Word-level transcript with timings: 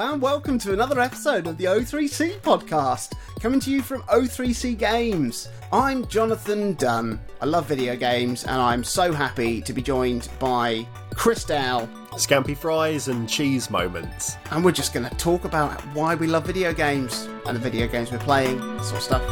and 0.00 0.22
welcome 0.22 0.58
to 0.58 0.72
another 0.72 0.98
episode 0.98 1.46
of 1.46 1.58
the 1.58 1.66
O3C 1.66 2.40
podcast, 2.40 3.12
coming 3.38 3.60
to 3.60 3.70
you 3.70 3.82
from 3.82 4.00
O3C 4.04 4.78
Games. 4.78 5.46
I'm 5.74 6.06
Jonathan 6.06 6.72
Dunn. 6.72 7.20
I 7.42 7.44
love 7.44 7.66
video 7.66 7.94
games, 7.96 8.44
and 8.44 8.62
I'm 8.62 8.82
so 8.82 9.12
happy 9.12 9.60
to 9.60 9.74
be 9.74 9.82
joined 9.82 10.30
by 10.38 10.86
Chris 11.14 11.44
Dow. 11.44 11.86
Scampy 12.12 12.56
fries 12.56 13.08
and 13.08 13.28
cheese 13.28 13.68
moments. 13.68 14.38
And 14.50 14.64
we're 14.64 14.72
just 14.72 14.94
going 14.94 15.06
to 15.06 15.14
talk 15.16 15.44
about 15.44 15.78
why 15.94 16.14
we 16.14 16.26
love 16.26 16.46
video 16.46 16.72
games 16.72 17.28
and 17.44 17.54
the 17.54 17.60
video 17.60 17.86
games 17.86 18.10
we're 18.10 18.18
playing, 18.20 18.58
that 18.58 18.84
sort 18.84 18.96
of 18.96 19.02
stuff. 19.02 19.22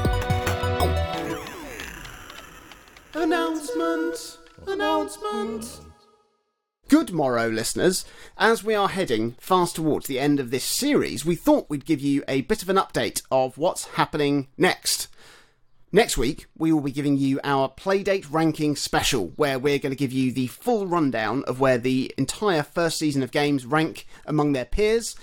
Announcement! 3.15 4.37
Announcement! 4.67 5.88
Good 6.89 7.13
morrow, 7.13 7.49
listeners. 7.49 8.07
As 8.39 8.65
we 8.65 8.75
are 8.75 8.89
heading 8.89 9.33
fast 9.33 9.77
towards 9.77 10.07
the 10.07 10.19
end 10.19 10.41
of 10.41 10.51
this 10.51 10.65
series, 10.65 11.23
we 11.23 11.35
thought 11.35 11.69
we'd 11.69 11.85
give 11.85 12.01
you 12.01 12.25
a 12.27 12.41
bit 12.41 12.63
of 12.63 12.71
an 12.71 12.77
update 12.77 13.21
of 13.31 13.59
what's 13.59 13.89
happening 13.89 14.49
next. 14.57 15.09
Next 15.93 16.17
week, 16.17 16.47
we 16.57 16.73
will 16.73 16.81
be 16.81 16.91
giving 16.91 17.19
you 17.19 17.41
our 17.45 17.69
Playdate 17.69 18.25
ranking 18.31 18.75
special, 18.75 19.35
where 19.37 19.59
we're 19.59 19.79
going 19.79 19.93
to 19.93 19.97
give 19.97 20.15
you 20.15 20.33
the 20.33 20.47
full 20.47 20.87
rundown 20.87 21.45
of 21.47 21.61
where 21.61 21.77
the 21.77 22.11
entire 22.17 22.63
first 22.63 22.97
season 22.97 23.23
of 23.23 23.33
games 23.33 23.67
rank 23.67 24.07
among 24.25 24.55
their 24.55 24.65
peers. 24.65 25.15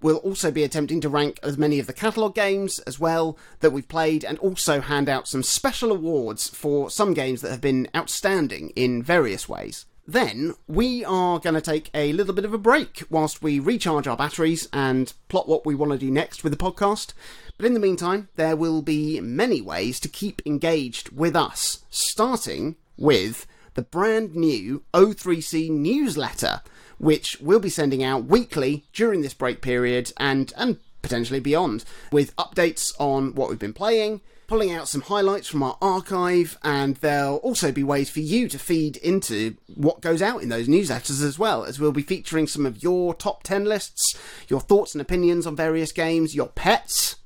We'll 0.00 0.16
also 0.16 0.50
be 0.50 0.64
attempting 0.64 1.00
to 1.02 1.08
rank 1.08 1.38
as 1.44 1.56
many 1.56 1.78
of 1.78 1.86
the 1.86 1.92
catalogue 1.92 2.34
games 2.34 2.80
as 2.80 2.98
well 2.98 3.38
that 3.60 3.70
we've 3.70 3.86
played, 3.86 4.24
and 4.24 4.40
also 4.40 4.80
hand 4.80 5.08
out 5.08 5.28
some 5.28 5.44
special 5.44 5.92
awards 5.92 6.48
for 6.48 6.90
some 6.90 7.14
games 7.14 7.42
that 7.42 7.52
have 7.52 7.60
been 7.60 7.86
outstanding 7.94 8.70
in 8.70 9.04
various 9.04 9.48
ways. 9.48 9.86
Then 10.06 10.54
we 10.66 11.04
are 11.04 11.38
going 11.38 11.54
to 11.54 11.60
take 11.60 11.88
a 11.94 12.12
little 12.12 12.34
bit 12.34 12.44
of 12.44 12.52
a 12.52 12.58
break 12.58 13.04
whilst 13.08 13.42
we 13.42 13.60
recharge 13.60 14.08
our 14.08 14.16
batteries 14.16 14.68
and 14.72 15.12
plot 15.28 15.48
what 15.48 15.64
we 15.64 15.76
want 15.76 15.92
to 15.92 15.98
do 15.98 16.10
next 16.10 16.42
with 16.42 16.52
the 16.52 16.56
podcast. 16.56 17.12
But 17.56 17.66
in 17.66 17.74
the 17.74 17.80
meantime, 17.80 18.28
there 18.34 18.56
will 18.56 18.82
be 18.82 19.20
many 19.20 19.60
ways 19.60 20.00
to 20.00 20.08
keep 20.08 20.42
engaged 20.44 21.10
with 21.10 21.36
us, 21.36 21.84
starting 21.88 22.76
with 22.96 23.46
the 23.74 23.82
brand 23.82 24.34
new 24.34 24.82
O3C 24.92 25.70
newsletter, 25.70 26.62
which 26.98 27.38
we'll 27.40 27.60
be 27.60 27.70
sending 27.70 28.02
out 28.02 28.24
weekly 28.24 28.84
during 28.92 29.22
this 29.22 29.34
break 29.34 29.62
period 29.62 30.12
and, 30.16 30.52
and 30.56 30.78
potentially 31.02 31.40
beyond, 31.40 31.84
with 32.10 32.34
updates 32.36 32.92
on 32.98 33.36
what 33.36 33.48
we've 33.48 33.58
been 33.58 33.72
playing, 33.72 34.20
pulling 34.46 34.72
out 34.72 34.88
some 34.88 35.02
highlights 35.02 35.48
from 35.48 35.62
our 35.62 35.78
archive, 35.80 36.58
and 36.62 36.96
there'll 36.96 37.36
also 37.36 37.72
be 37.72 37.82
ways 37.82 38.10
for 38.10 38.20
you 38.20 38.48
to 38.48 38.58
feed 38.58 38.96
into 38.98 39.56
what 39.74 40.00
goes 40.00 40.22
out 40.22 40.42
in 40.42 40.48
those 40.48 40.68
newsletters 40.68 41.22
as 41.22 41.38
well, 41.38 41.64
as 41.64 41.78
we'll 41.78 41.92
be 41.92 42.02
featuring 42.02 42.46
some 42.46 42.66
of 42.66 42.82
your 42.82 43.14
top 43.14 43.42
10 43.42 43.64
lists, 43.64 44.18
your 44.48 44.60
thoughts 44.60 44.94
and 44.94 45.00
opinions 45.00 45.46
on 45.46 45.56
various 45.56 45.92
games, 45.92 46.34
your 46.34 46.48
pets, 46.48 47.16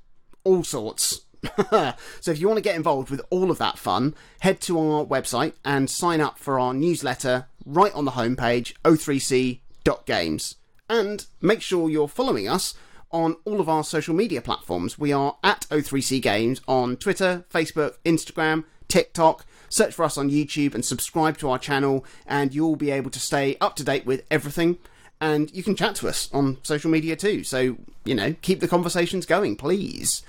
all 0.44 0.62
sorts. 0.62 1.22
so 1.70 2.30
if 2.30 2.40
you 2.40 2.46
want 2.46 2.58
to 2.58 2.62
get 2.62 2.76
involved 2.76 3.10
with 3.10 3.20
all 3.30 3.50
of 3.50 3.58
that 3.58 3.78
fun, 3.78 4.14
head 4.40 4.60
to 4.60 4.78
our 4.78 5.04
website 5.04 5.52
and 5.64 5.90
sign 5.90 6.20
up 6.20 6.38
for 6.38 6.58
our 6.58 6.74
newsletter 6.74 7.46
right 7.64 7.94
on 7.94 8.04
the 8.04 8.12
homepage, 8.12 8.74
o3c.games. 8.84 10.56
And 10.88 11.26
make 11.40 11.62
sure 11.62 11.90
you're 11.90 12.08
following 12.08 12.48
us 12.48 12.74
on 13.16 13.34
all 13.46 13.60
of 13.60 13.68
our 13.68 13.82
social 13.82 14.14
media 14.14 14.42
platforms. 14.42 14.98
We 14.98 15.10
are 15.10 15.36
at 15.42 15.62
O3C 15.70 16.20
Games 16.20 16.60
on 16.68 16.96
Twitter, 16.98 17.46
Facebook, 17.50 17.94
Instagram, 18.04 18.64
TikTok. 18.88 19.46
Search 19.70 19.94
for 19.94 20.04
us 20.04 20.18
on 20.18 20.30
YouTube 20.30 20.74
and 20.74 20.84
subscribe 20.84 21.38
to 21.38 21.48
our 21.48 21.58
channel, 21.58 22.04
and 22.26 22.54
you'll 22.54 22.76
be 22.76 22.90
able 22.90 23.10
to 23.10 23.18
stay 23.18 23.56
up 23.58 23.74
to 23.76 23.84
date 23.84 24.04
with 24.04 24.22
everything. 24.30 24.76
And 25.18 25.50
you 25.52 25.62
can 25.62 25.74
chat 25.74 25.94
to 25.96 26.08
us 26.08 26.28
on 26.32 26.58
social 26.62 26.90
media 26.90 27.16
too. 27.16 27.42
So, 27.42 27.78
you 28.04 28.14
know, 28.14 28.34
keep 28.42 28.60
the 28.60 28.68
conversations 28.68 29.24
going, 29.24 29.56
please. 29.56 30.22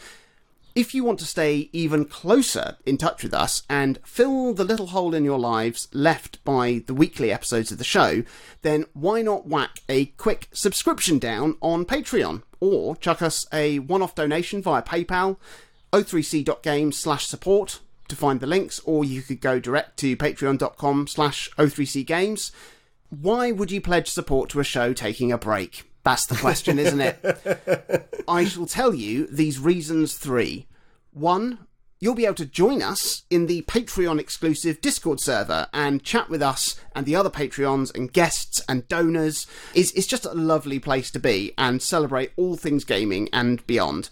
If 0.77 0.93
you 0.93 1.03
want 1.03 1.17
to 1.21 1.25
stay 1.25 1.71
even 1.73 2.05
closer 2.05 2.77
in 2.85 2.97
touch 2.97 3.23
with 3.23 3.33
us 3.33 3.63
and 3.67 3.97
fill 4.05 4.53
the 4.53 4.63
little 4.63 4.85
hole 4.85 5.15
in 5.15 5.25
your 5.25 5.39
lives 5.39 5.87
left 5.91 6.43
by 6.43 6.83
the 6.85 6.93
weekly 6.93 7.31
episodes 7.31 7.71
of 7.71 7.79
the 7.79 7.83
show, 7.83 8.21
then 8.61 8.85
why 8.93 9.23
not 9.23 9.47
whack 9.47 9.79
a 9.89 10.05
quick 10.05 10.49
subscription 10.51 11.17
down 11.17 11.57
on 11.63 11.83
Patreon 11.83 12.43
or 12.59 12.95
chuck 12.95 13.23
us 13.23 13.47
a 13.51 13.79
one 13.79 14.03
off 14.03 14.13
donation 14.13 14.61
via 14.61 14.83
PayPal, 14.83 15.37
o3c.games 15.93 16.95
slash 16.95 17.25
support 17.25 17.79
to 18.07 18.15
find 18.15 18.39
the 18.39 18.45
links, 18.45 18.79
or 18.85 19.03
you 19.03 19.23
could 19.23 19.41
go 19.41 19.59
direct 19.59 19.97
to 19.97 20.15
patreon.com 20.15 21.07
slash 21.07 21.49
o3cgames. 21.57 22.51
Why 23.09 23.51
would 23.51 23.71
you 23.71 23.81
pledge 23.81 24.09
support 24.09 24.51
to 24.51 24.59
a 24.59 24.63
show 24.63 24.93
taking 24.93 25.31
a 25.31 25.39
break? 25.39 25.85
That's 26.07 26.25
the 26.25 26.37
question, 26.37 26.79
isn't 26.79 27.01
it? 27.01 28.23
I 28.29 28.45
shall 28.45 28.65
tell 28.65 28.93
you 28.93 29.27
these 29.27 29.59
reasons 29.59 30.17
three. 30.17 30.65
One, 31.11 31.67
you'll 31.99 32.15
be 32.15 32.23
able 32.23 32.35
to 32.35 32.45
join 32.45 32.81
us 32.81 33.23
in 33.29 33.47
the 33.47 33.63
Patreon 33.63 34.17
exclusive 34.17 34.79
Discord 34.79 35.19
server 35.19 35.67
and 35.73 36.01
chat 36.01 36.29
with 36.29 36.41
us 36.41 36.79
and 36.95 37.05
the 37.05 37.17
other 37.17 37.29
Patreons 37.29 37.93
and 37.93 38.13
guests 38.13 38.61
and 38.69 38.87
donors. 38.87 39.47
It's, 39.75 39.91
it's 39.91 40.07
just 40.07 40.23
a 40.23 40.33
lovely 40.33 40.79
place 40.79 41.11
to 41.11 41.19
be 41.19 41.53
and 41.57 41.81
celebrate 41.81 42.31
all 42.37 42.55
things 42.55 42.85
gaming 42.85 43.27
and 43.33 43.67
beyond. 43.67 44.09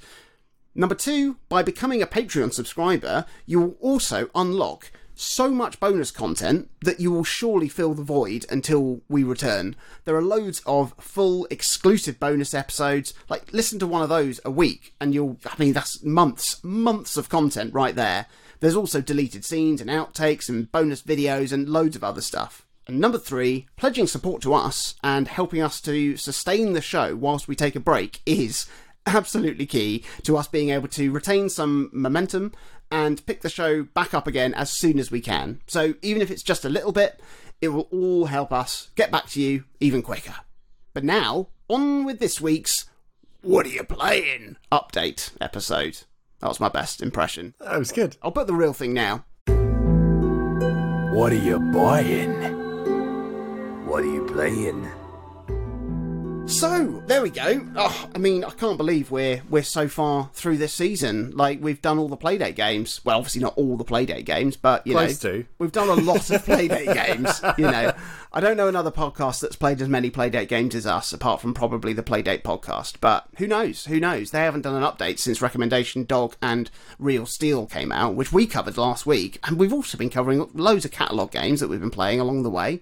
Number 0.76 0.96
two, 0.96 1.38
by 1.48 1.64
becoming 1.64 2.02
a 2.02 2.08
Patreon 2.08 2.52
subscriber, 2.52 3.26
you 3.46 3.62
will 3.62 3.78
also 3.80 4.30
unlock 4.36 4.92
so 5.16 5.50
much 5.50 5.80
bonus 5.80 6.12
content 6.12 6.70
that 6.82 7.00
you 7.00 7.12
will 7.12 7.24
surely 7.24 7.70
fill 7.70 7.94
the 7.94 8.04
void 8.04 8.46
until 8.50 9.02
we 9.10 9.24
return. 9.24 9.76
There 10.04 10.16
are 10.16 10.22
loads 10.22 10.62
of 10.66 10.94
full 11.00 11.48
exclusive 11.50 12.20
bonus 12.20 12.54
episodes. 12.54 13.14
Like, 13.30 13.52
listen 13.54 13.80
to 13.80 13.88
one 13.88 14.04
of 14.04 14.10
those 14.10 14.40
a 14.46 14.52
week, 14.52 14.94
and 15.00 15.14
you'll, 15.14 15.38
I 15.46 15.56
mean, 15.58 15.74
that's 15.74 16.04
months, 16.04 16.64
months 16.64 17.18
of 17.18 17.30
content 17.30 17.74
right 17.74 17.96
there. 17.96 18.28
There's 18.60 18.76
also 18.76 19.02
deleted 19.02 19.46
scenes 19.46 19.82
and 19.82 19.90
outtakes 19.90 20.50
and 20.50 20.72
bonus 20.72 21.02
videos 21.02 21.52
and 21.52 21.70
loads 21.70 21.96
of 21.96 22.04
other 22.04 22.22
stuff. 22.22 22.66
And 22.88 23.00
number 23.00 23.18
three, 23.18 23.68
pledging 23.78 24.08
support 24.08 24.42
to 24.44 24.54
us 24.54 24.96
and 25.04 25.28
helping 25.28 25.62
us 25.62 25.82
to 25.82 26.18
sustain 26.18 26.74
the 26.74 26.82
show 26.82 27.16
whilst 27.16 27.48
we 27.48 27.56
take 27.56 27.76
a 27.76 27.80
break 27.80 28.22
is 28.26 28.68
absolutely 29.08 29.66
key 29.66 30.04
to 30.24 30.38
us 30.38 30.48
being 30.48 30.70
able 30.70 30.88
to 30.90 31.12
retain 31.12 31.50
some 31.50 31.90
momentum 31.94 32.52
and 32.92 33.26
pick 33.26 33.42
the 33.42 33.50
show 33.50 33.84
back 33.84 34.14
up 34.14 34.28
again 34.28 34.54
as 34.54 34.70
soon 34.72 35.00
as 35.00 35.12
we 35.12 35.22
can. 35.22 35.62
So 35.68 35.96
even 36.02 36.22
if 36.22 36.32
it's 36.32 36.44
just 36.44 36.66
a 36.66 36.70
little 36.70 36.92
bit, 36.92 37.20
it 37.62 37.70
will 37.70 37.88
all 37.92 38.26
help 38.26 38.52
us 38.52 38.90
get 38.96 39.12
back 39.12 39.28
to 39.30 39.42
you 39.42 39.66
even 39.80 40.02
quicker. 40.02 40.36
But 40.94 41.04
now, 41.04 41.48
on 41.68 42.06
with 42.06 42.20
this 42.20 42.40
week's 42.40 42.86
What 43.42 43.66
Are 43.66 43.70
You 43.70 43.84
Playing 43.84 44.58
update 44.72 45.32
episode. 45.42 46.04
That 46.40 46.48
was 46.48 46.60
my 46.60 46.70
best 46.70 47.02
impression. 47.02 47.54
That 47.60 47.80
was 47.80 47.92
good. 47.92 48.18
I'll 48.22 48.32
put 48.32 48.48
the 48.48 48.54
real 48.54 48.74
thing 48.74 48.94
now. 48.94 49.26
What 51.16 51.32
are 51.32 51.36
you 51.36 51.60
buying? 51.60 52.42
What 53.88 54.04
are 54.04 54.14
you 54.14 54.26
playing? 54.26 54.90
So 56.56 57.04
there 57.06 57.22
we 57.22 57.32
go. 57.32 57.68
Oh, 57.76 58.10
I 58.16 58.18
mean, 58.18 58.46
I 58.46 58.50
can't 58.52 58.78
believe 58.78 59.12
we're 59.12 59.44
we're 59.50 59.62
so 59.62 59.90
far 59.90 60.30
through 60.34 60.56
this 60.56 60.74
season. 60.74 61.32
Like 61.36 61.62
we've 61.62 61.82
done 61.82 62.00
all 62.00 62.08
the 62.08 62.16
Playdate 62.16 62.56
games. 62.56 63.02
Well, 63.04 63.18
obviously 63.18 63.42
not 63.42 63.58
all 63.58 63.76
the 63.76 63.84
Playdate 63.84 64.24
games, 64.24 64.56
but 64.56 64.88
you 64.88 64.94
Close 64.94 65.22
know, 65.22 65.32
to. 65.32 65.46
we've 65.60 65.74
done 65.74 65.90
a 65.90 66.02
lot 66.02 66.30
of 66.30 66.42
Playdate 66.46 66.94
games. 66.94 67.42
You 67.58 67.70
know, 67.70 67.92
I 68.32 68.40
don't 68.40 68.56
know 68.56 68.70
another 68.70 68.90
podcast 68.90 69.42
that's 69.42 69.58
played 69.58 69.82
as 69.82 69.90
many 69.90 70.10
Playdate 70.10 70.48
games 70.48 70.76
as 70.76 70.88
us, 70.88 71.12
apart 71.12 71.42
from 71.42 71.54
probably 71.54 71.92
the 71.92 72.04
Playdate 72.04 72.44
podcast. 72.44 73.02
But 73.02 73.28
who 73.38 73.48
knows? 73.48 73.86
Who 73.88 74.00
knows? 74.00 74.32
They 74.32 74.40
haven't 74.40 74.62
done 74.62 74.82
an 74.82 74.90
update 74.90 75.20
since 75.20 75.42
Recommendation 75.42 76.06
Dog 76.06 76.38
and 76.42 76.72
Reel 76.98 77.26
Steal 77.26 77.66
came 77.66 77.92
out, 77.92 78.16
which 78.16 78.32
we 78.32 78.48
covered 78.48 78.78
last 78.78 79.06
week, 79.06 79.40
and 79.44 79.60
we've 79.60 79.74
also 79.74 79.98
been 79.98 80.10
covering 80.10 80.50
loads 80.54 80.86
of 80.86 80.92
catalog 80.92 81.32
games 81.32 81.60
that 81.60 81.68
we've 81.68 81.82
been 81.82 81.92
playing 81.92 82.22
along 82.22 82.44
the 82.44 82.50
way. 82.50 82.82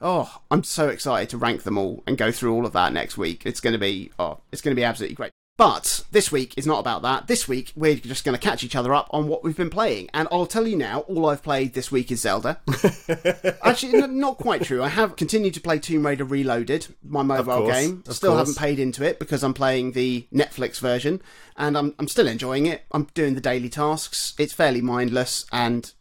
Oh, 0.00 0.40
I'm 0.50 0.62
so 0.62 0.88
excited 0.88 1.28
to 1.30 1.38
rank 1.38 1.64
them 1.64 1.76
all 1.76 2.02
and 2.06 2.16
go 2.16 2.30
through 2.30 2.54
all 2.54 2.66
of 2.66 2.72
that 2.72 2.92
next 2.92 3.18
week. 3.18 3.42
It's 3.44 3.60
going 3.60 3.72
to 3.72 3.78
be 3.78 4.10
oh, 4.18 4.38
it's 4.52 4.62
going 4.62 4.74
to 4.74 4.80
be 4.80 4.84
absolutely 4.84 5.16
great. 5.16 5.32
But 5.56 6.04
this 6.12 6.30
week 6.30 6.54
is 6.56 6.68
not 6.68 6.78
about 6.78 7.02
that. 7.02 7.26
This 7.26 7.48
week 7.48 7.72
we're 7.74 7.96
just 7.96 8.24
going 8.24 8.38
to 8.38 8.40
catch 8.40 8.62
each 8.62 8.76
other 8.76 8.94
up 8.94 9.08
on 9.10 9.26
what 9.26 9.42
we've 9.42 9.56
been 9.56 9.70
playing, 9.70 10.08
and 10.14 10.28
I'll 10.30 10.46
tell 10.46 10.68
you 10.68 10.76
now. 10.76 11.00
All 11.00 11.28
I've 11.28 11.42
played 11.42 11.74
this 11.74 11.90
week 11.90 12.12
is 12.12 12.20
Zelda. 12.20 12.60
Actually, 13.64 14.06
not 14.06 14.38
quite 14.38 14.62
true. 14.62 14.84
I 14.84 14.88
have 14.88 15.16
continued 15.16 15.54
to 15.54 15.60
play 15.60 15.80
Tomb 15.80 16.06
Raider 16.06 16.24
Reloaded, 16.24 16.86
my 17.02 17.24
mobile 17.24 17.62
course, 17.62 17.74
game. 17.74 18.04
Still 18.08 18.34
course. 18.34 18.38
haven't 18.38 18.58
paid 18.58 18.78
into 18.78 19.02
it 19.02 19.18
because 19.18 19.42
I'm 19.42 19.52
playing 19.52 19.92
the 19.92 20.28
Netflix 20.32 20.78
version, 20.78 21.20
and 21.56 21.76
I'm 21.76 21.92
I'm 21.98 22.06
still 22.06 22.28
enjoying 22.28 22.66
it. 22.66 22.84
I'm 22.92 23.08
doing 23.14 23.34
the 23.34 23.40
daily 23.40 23.68
tasks. 23.68 24.34
It's 24.38 24.52
fairly 24.52 24.80
mindless, 24.80 25.44
and 25.50 25.92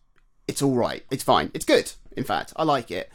it's 0.48 0.62
all 0.62 0.75
right. 0.75 1.04
It's 1.10 1.24
fine. 1.24 1.50
It's 1.56 1.66
good. 1.66 1.94
In 2.16 2.24
fact, 2.24 2.54
I 2.57 2.63
like 2.63 2.92
it. 2.92 3.10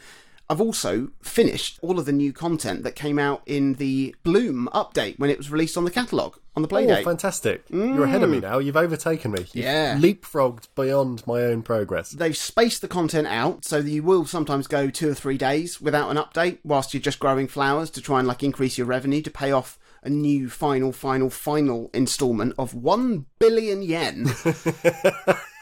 I've 0.49 0.61
also 0.61 1.09
finished 1.21 1.79
all 1.81 1.97
of 1.97 2.05
the 2.05 2.11
new 2.11 2.33
content 2.33 2.83
that 2.83 2.95
came 2.95 3.17
out 3.17 3.41
in 3.45 3.75
the 3.75 4.13
Bloom 4.23 4.69
update 4.73 5.17
when 5.17 5.29
it 5.29 5.37
was 5.37 5.49
released 5.49 5.77
on 5.77 5.85
the 5.85 5.91
catalogue 5.91 6.37
on 6.55 6.61
the 6.61 6.67
Oh, 6.67 6.71
Playdate. 6.71 7.03
fantastic. 7.03 7.63
You're 7.69 8.03
ahead 8.03 8.21
of 8.23 8.29
me 8.29 8.37
mm. 8.37 8.43
now. 8.43 8.59
You've 8.59 8.77
overtaken 8.77 9.31
me. 9.31 9.39
You've 9.53 9.65
Yeah. 9.65 9.97
leapfrogged 9.97 10.67
beyond 10.75 11.25
my 11.25 11.41
own 11.43 11.63
progress. 11.63 12.11
They've 12.11 12.37
spaced 12.37 12.81
the 12.81 12.87
content 12.87 13.27
out 13.27 13.65
so 13.65 13.81
that 13.81 13.89
you 13.89 14.03
will 14.03 14.25
sometimes 14.25 14.67
go 14.67 14.89
two 14.89 15.09
or 15.09 15.15
three 15.15 15.37
days 15.37 15.81
without 15.81 16.11
an 16.11 16.17
update 16.17 16.59
whilst 16.63 16.93
you're 16.93 17.01
just 17.01 17.19
growing 17.19 17.47
flowers 17.47 17.89
to 17.91 18.01
try 18.01 18.19
and 18.19 18.27
like 18.27 18.43
increase 18.43 18.77
your 18.77 18.85
revenue 18.85 19.21
to 19.21 19.31
pay 19.31 19.51
off 19.51 19.79
a 20.03 20.09
new 20.09 20.49
final, 20.49 20.91
final, 20.91 21.29
final 21.29 21.89
installment 21.93 22.53
of 22.59 22.73
1 22.73 23.25
billion 23.39 23.81
yen. 23.81 24.29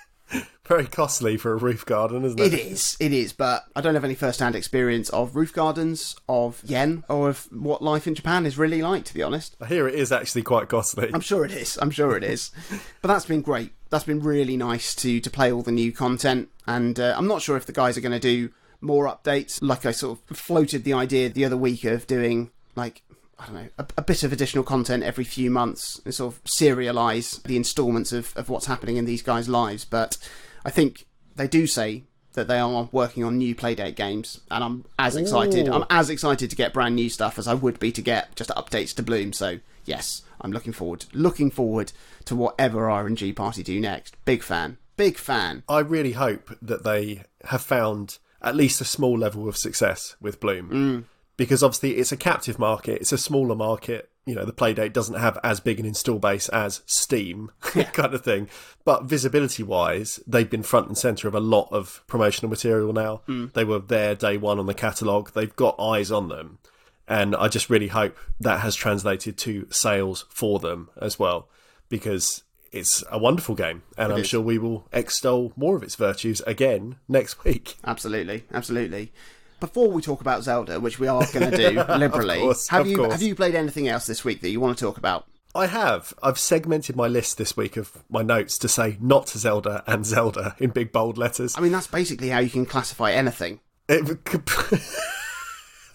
Very 0.72 0.88
costly 0.88 1.36
for 1.36 1.52
a 1.52 1.58
roof 1.58 1.86
garden, 1.86 2.24
isn't 2.24 2.40
it 2.40 2.54
it? 2.54 2.60
is, 2.62 2.96
it 2.98 3.12
is, 3.12 3.34
but 3.34 3.66
I 3.76 3.82
don't 3.82 3.94
have 3.94 4.06
any 4.06 4.16
first 4.16 4.40
hand 4.40 4.56
experience 4.56 5.10
of 5.10 5.36
roof 5.36 5.52
gardens, 5.52 6.16
of 6.30 6.62
yen, 6.64 7.04
or 7.10 7.28
of 7.28 7.50
what 7.52 7.82
life 7.82 8.08
in 8.08 8.16
Japan 8.16 8.46
is 8.46 8.58
really 8.58 8.82
like, 8.82 9.04
to 9.04 9.14
be 9.14 9.22
honest. 9.22 9.58
I 9.60 9.66
hear 9.66 9.86
it 9.86 9.96
is 9.96 10.14
actually 10.14 10.44
quite 10.44 10.70
costly. 10.70 11.12
I'm 11.14 11.20
sure 11.20 11.44
it 11.44 11.52
is. 11.52 11.78
I'm 11.82 11.92
sure 11.92 12.16
it 12.16 12.24
is. 12.24 12.52
but 13.02 13.10
that's 13.10 13.26
been 13.26 13.42
great. 13.42 13.74
That's 13.90 14.06
been 14.06 14.22
really 14.22 14.56
nice 14.56 14.96
to 14.96 15.20
to 15.20 15.30
play 15.30 15.52
all 15.52 15.62
the 15.62 15.74
new 15.74 15.92
content, 15.92 16.48
and 16.66 16.98
uh, 16.98 17.16
I'm 17.18 17.28
not 17.28 17.42
sure 17.42 17.58
if 17.58 17.66
the 17.66 17.74
guys 17.74 17.98
are 17.98 18.02
going 18.02 18.14
to 18.14 18.20
do 18.20 18.54
more 18.80 19.08
updates. 19.08 19.62
Like 19.62 19.86
I 19.86 19.92
sort 19.92 20.20
of 20.30 20.38
floated 20.38 20.86
the 20.86 20.94
idea 20.94 21.28
the 21.28 21.44
other 21.44 21.58
week 21.58 21.84
of 21.84 22.08
doing 22.08 22.50
like 22.78 23.02
I 23.38 23.46
don't 23.46 23.56
know 23.56 23.68
a, 23.78 23.86
a 23.98 24.04
bit 24.04 24.24
of 24.24 24.32
additional 24.32 24.64
content 24.64 25.04
every 25.04 25.26
few 25.26 25.52
months 25.52 26.00
and 26.06 26.16
sort 26.16 26.34
of 26.34 26.42
serialize 26.46 27.44
the 27.44 27.58
installments 27.58 28.14
of 28.14 28.32
of 28.38 28.48
what's 28.48 28.68
happening 28.68 28.96
in 28.96 29.04
these 29.04 29.22
guys' 29.22 29.50
lives. 29.50 29.84
But 29.84 30.18
I 30.66 30.70
think 30.70 31.06
they 31.36 31.48
do 31.48 31.68
say 31.68 32.04
that 32.34 32.48
they 32.48 32.60
are 32.60 32.90
working 32.92 33.24
on 33.24 33.38
new 33.38 33.56
Playdate 33.56 33.96
games, 33.96 34.42
and 34.50 34.64
I'm 34.64 34.86
as 34.98 35.16
excited. 35.16 35.68
Ooh. 35.68 35.74
I'm 35.74 35.86
as 35.90 36.10
excited 36.10 36.50
to 36.50 36.56
get 36.56 36.74
brand 36.74 36.96
new 36.96 37.10
stuff 37.10 37.38
as 37.38 37.48
I 37.48 37.54
would 37.54 37.80
be 37.80 37.92
to 37.92 38.02
get 38.02 38.36
just 38.36 38.50
updates 38.52 38.96
to 38.96 39.04
Bloom. 39.04 39.34
So 39.34 39.60
yes, 39.86 40.22
I'm 40.40 40.52
looking 40.52 40.74
forward, 40.74 41.06
looking 41.14 41.52
forward 41.52 41.92
to 42.26 42.36
whatever 42.36 42.88
RNG 42.88 43.36
Party 43.36 43.64
do 43.64 43.80
next. 43.80 44.16
Big 44.26 44.44
fan, 44.44 44.78
big 44.96 45.18
fan. 45.18 45.64
I 45.68 45.80
really 45.80 46.14
hope 46.14 46.56
that 46.62 46.84
they 46.84 47.24
have 47.46 47.62
found 47.62 48.20
at 48.42 48.56
least 48.56 48.82
a 48.82 48.86
small 48.86 49.18
level 49.18 49.48
of 49.48 49.58
success 49.58 50.16
with 50.22 50.40
Bloom. 50.40 50.70
Mm. 50.70 51.04
Because 51.38 51.64
obviously 51.64 51.98
it's 51.98 52.12
a 52.12 52.18
captive 52.18 52.60
market, 52.60 53.02
it's 53.02 53.12
a 53.12 53.18
smaller 53.18 53.56
market. 53.56 54.11
You 54.26 54.36
know, 54.36 54.46
the 54.46 54.54
Playdate 54.54 54.94
doesn't 54.94 55.20
have 55.20 55.40
as 55.44 55.60
big 55.60 55.80
an 55.80 55.86
install 55.86 56.20
base 56.20 56.48
as 56.50 56.84
Steam, 56.86 57.52
kind 57.62 58.14
of 58.14 58.24
thing. 58.24 58.50
But 58.86 59.06
visibility 59.06 59.64
wise, 59.64 60.20
they've 60.28 60.50
been 60.50 60.64
front 60.64 60.88
and 60.88 60.98
centre 60.98 61.28
of 61.28 61.34
a 61.34 61.40
lot 61.40 61.70
of 61.72 62.04
promotional 62.06 62.50
material 62.50 62.94
now. 62.94 63.22
Hmm. 63.26 63.48
They 63.54 63.64
were 63.64 63.80
there 63.80 64.14
day 64.14 64.38
one 64.38 64.60
on 64.60 64.68
the 64.68 64.74
catalogue, 64.74 65.32
they've 65.34 65.56
got 65.56 65.80
eyes 65.80 66.12
on 66.12 66.30
them. 66.30 66.60
And 67.08 67.36
I 67.36 67.48
just 67.48 67.70
really 67.70 67.88
hope 67.88 68.18
that 68.40 68.62
has 68.62 68.76
translated 68.76 69.38
to 69.40 69.68
sales 69.70 70.26
for 70.30 70.60
them 70.60 70.90
as 71.02 71.18
well, 71.18 71.50
because 71.90 72.44
it's 72.72 73.04
a 73.12 73.18
wonderful 73.18 73.56
game, 73.56 73.84
and 73.98 74.14
I'm 74.14 74.20
is. 74.20 74.28
sure 74.28 74.40
we 74.40 74.58
will 74.58 74.88
extol 74.94 75.52
more 75.56 75.76
of 75.76 75.84
its 75.84 75.96
virtues 75.96 76.42
again 76.48 76.96
next 77.10 77.44
week. 77.44 77.76
Absolutely, 77.84 78.46
absolutely. 78.54 79.12
Before 79.62 79.90
we 79.92 80.02
talk 80.02 80.20
about 80.22 80.44
Zelda, 80.44 80.80
which 80.80 81.00
we 81.00 81.08
are 81.08 81.24
going 81.32 81.52
to 81.52 81.56
do 81.56 81.84
liberally, 81.98 82.40
course, 82.40 82.68
have 82.68 82.88
you 82.88 82.98
course. 82.98 83.14
have 83.14 83.22
you 83.22 83.36
played 83.36 83.56
anything 83.56 83.88
else 83.88 84.08
this 84.08 84.26
week 84.26 84.42
that 84.42 84.50
you 84.50 84.60
want 84.60 84.78
to 84.78 84.84
talk 84.84 84.98
about? 84.98 85.28
I 85.54 85.68
have. 85.68 86.14
I've 86.24 86.40
segmented 86.40 86.96
my 86.96 87.08
list 87.08 87.38
this 87.38 87.56
week 87.56 87.78
of 87.78 88.04
my 88.10 88.24
notes 88.24 88.58
to 88.58 88.68
say 88.68 88.98
not 89.00 89.30
Zelda 89.30 89.84
and 89.86 90.06
Zelda 90.06 90.56
in 90.60 90.72
big 90.72 90.92
bold 90.92 91.18
letters. 91.18 91.56
I 91.58 91.62
mean, 91.62 91.72
that's 91.72 91.88
basically 91.88 92.30
how 92.30 92.40
you 92.40 92.50
can 92.50 92.66
classify 92.66 93.12
anything. 93.12 93.60
It- 93.88 94.18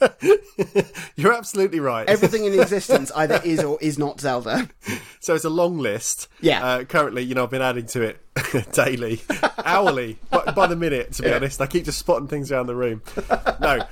You're 1.16 1.32
absolutely 1.32 1.80
right. 1.80 2.08
Everything 2.08 2.44
in 2.44 2.52
existence 2.60 3.10
either 3.14 3.40
is 3.44 3.62
or 3.62 3.78
is 3.80 3.98
not 3.98 4.20
Zelda. 4.20 4.68
So 5.20 5.34
it's 5.34 5.44
a 5.44 5.50
long 5.50 5.78
list. 5.78 6.28
Yeah. 6.40 6.64
Uh, 6.64 6.84
currently, 6.84 7.22
you 7.22 7.34
know, 7.34 7.44
I've 7.44 7.50
been 7.50 7.62
adding 7.62 7.86
to 7.86 8.02
it 8.02 8.20
daily, 8.72 9.20
hourly, 9.64 10.18
by, 10.30 10.44
by 10.52 10.66
the 10.66 10.76
minute, 10.76 11.12
to 11.14 11.22
be 11.22 11.32
honest. 11.32 11.60
I 11.60 11.66
keep 11.66 11.84
just 11.84 11.98
spotting 11.98 12.28
things 12.28 12.52
around 12.52 12.66
the 12.66 12.76
room. 12.76 13.02
No. 13.60 13.86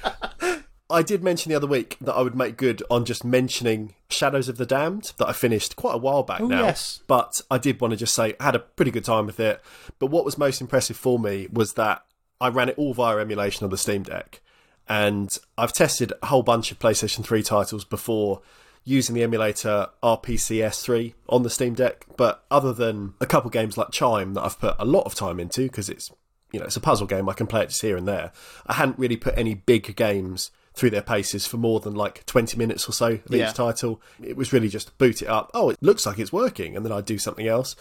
I 0.91 1.03
did 1.03 1.25
mention 1.25 1.51
the 1.51 1.57
other 1.57 1.67
week 1.67 1.97
that 2.03 2.13
I 2.13 2.21
would 2.21 2.37
make 2.37 2.57
good 2.57 2.83
on 2.91 3.05
just 3.05 3.25
mentioning 3.25 3.95
Shadows 4.11 4.49
of 4.49 4.59
the 4.59 4.67
Damned 4.67 5.13
that 5.17 5.29
I 5.29 5.33
finished 5.33 5.77
quite 5.77 5.95
a 5.95 5.99
while 5.99 6.23
back 6.23 6.43
now. 6.43 6.67
yes. 6.67 7.01
But 7.07 7.41
I 7.51 7.59
did 7.59 7.81
want 7.81 7.93
to 7.93 7.97
just 7.97 8.15
say 8.15 8.35
I 8.39 8.45
had 8.45 8.55
a 8.55 8.61
pretty 8.61 8.91
good 8.91 9.05
time 9.05 9.27
with 9.27 9.41
it. 9.41 9.63
But 9.99 10.07
what 10.07 10.25
was 10.25 10.37
most 10.37 10.61
impressive 10.61 10.97
for 10.97 11.19
me 11.19 11.49
was 11.51 11.73
that 11.73 12.05
I 12.41 12.49
ran 12.49 12.69
it 12.69 12.77
all 12.77 12.93
via 12.93 13.17
emulation 13.19 13.65
on 13.65 13.71
the 13.71 13.79
Steam 13.79 14.03
Deck. 14.03 14.41
And 14.89 15.37
I've 15.57 15.73
tested 15.73 16.13
a 16.23 16.27
whole 16.27 16.43
bunch 16.43 16.71
of 16.71 16.79
PlayStation 16.79 17.25
3 17.25 17.43
titles 17.43 17.85
before 17.85 18.43
using 18.85 19.15
the 19.15 19.23
emulator 19.23 19.89
RPCS3 20.03 21.15
on 21.29 21.43
the 21.43 21.51
Steam 21.51 21.75
Deck. 21.75 22.07
But 22.17 22.45
other 22.51 22.73
than 22.73 23.15
a 23.21 23.27
couple 23.27 23.51
games 23.51 23.77
like 23.79 23.91
Chime 23.93 24.35
that 24.35 24.43
I've 24.43 24.59
put 24.59 24.77
a 24.79 24.85
lot 24.85 25.05
of 25.05 25.15
time 25.15 25.41
into 25.41 25.63
because 25.63 25.89
it's 25.89 26.11
you 26.53 26.61
know 26.61 26.67
it's 26.67 26.77
a 26.77 26.81
puzzle 26.81 27.07
game, 27.07 27.29
I 27.29 27.33
can 27.33 27.47
play 27.47 27.63
it 27.63 27.69
just 27.71 27.83
here 27.83 27.97
and 27.97 28.07
there. 28.07 28.31
I 28.67 28.75
hadn't 28.75 28.99
really 28.99 29.17
put 29.17 29.37
any 29.37 29.55
big 29.55 29.97
games 29.97 30.51
through 30.75 30.91
their 30.91 31.03
paces 31.03 31.47
for 31.47 31.57
more 31.57 31.79
than 31.81 31.95
like 31.95 32.27
20 32.27 32.57
minutes 32.59 32.89
or 32.89 32.93
so 32.93 33.07
of 33.13 33.23
Yeah. 33.31 33.49
each 33.49 33.55
title. 33.57 34.03
It 34.23 34.37
was 34.37 34.53
really 34.53 34.69
just 34.69 34.97
boot 34.99 35.23
it 35.23 35.29
up. 35.29 35.51
Oh, 35.55 35.71
it 35.71 35.79
looks 35.81 36.05
like 36.05 36.19
it's 36.19 36.33
working, 36.33 36.77
and 36.77 36.85
then 36.85 36.93
I'd 36.93 37.05
do 37.07 37.17
something 37.19 37.47
else. 37.47 37.75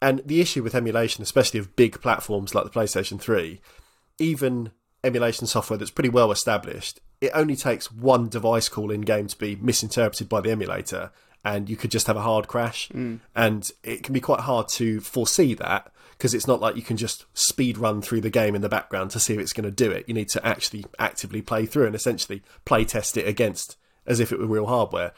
And 0.00 0.22
the 0.24 0.40
issue 0.40 0.62
with 0.62 0.74
emulation, 0.74 1.22
especially 1.22 1.58
of 1.60 1.74
big 1.76 2.00
platforms 2.00 2.54
like 2.54 2.64
the 2.64 2.70
PlayStation 2.70 3.18
3, 3.20 3.60
even 4.18 4.70
emulation 5.06 5.46
software 5.46 5.78
that's 5.78 5.90
pretty 5.90 6.08
well 6.08 6.30
established, 6.30 7.00
it 7.20 7.30
only 7.34 7.56
takes 7.56 7.90
one 7.90 8.28
device 8.28 8.68
call 8.68 8.90
in 8.90 9.02
game 9.02 9.26
to 9.28 9.38
be 9.38 9.56
misinterpreted 9.56 10.28
by 10.28 10.40
the 10.40 10.50
emulator, 10.50 11.10
and 11.44 11.70
you 11.70 11.76
could 11.76 11.90
just 11.90 12.06
have 12.06 12.16
a 12.16 12.22
hard 12.22 12.48
crash. 12.48 12.88
Mm. 12.90 13.20
And 13.34 13.70
it 13.82 14.02
can 14.02 14.12
be 14.12 14.20
quite 14.20 14.40
hard 14.40 14.68
to 14.70 15.00
foresee 15.00 15.54
that 15.54 15.92
because 16.18 16.34
it's 16.34 16.46
not 16.46 16.60
like 16.60 16.76
you 16.76 16.82
can 16.82 16.96
just 16.96 17.26
speed 17.34 17.78
run 17.78 18.00
through 18.00 18.22
the 18.22 18.30
game 18.30 18.54
in 18.54 18.62
the 18.62 18.68
background 18.68 19.10
to 19.10 19.20
see 19.20 19.34
if 19.34 19.40
it's 19.40 19.52
going 19.52 19.64
to 19.64 19.70
do 19.70 19.90
it. 19.90 20.04
You 20.08 20.14
need 20.14 20.30
to 20.30 20.46
actually 20.46 20.86
actively 20.98 21.42
play 21.42 21.66
through 21.66 21.86
and 21.86 21.94
essentially 21.94 22.42
play 22.64 22.84
test 22.84 23.16
it 23.16 23.28
against 23.28 23.76
as 24.06 24.20
if 24.20 24.32
it 24.32 24.38
were 24.38 24.46
real 24.46 24.66
hardware. 24.66 25.12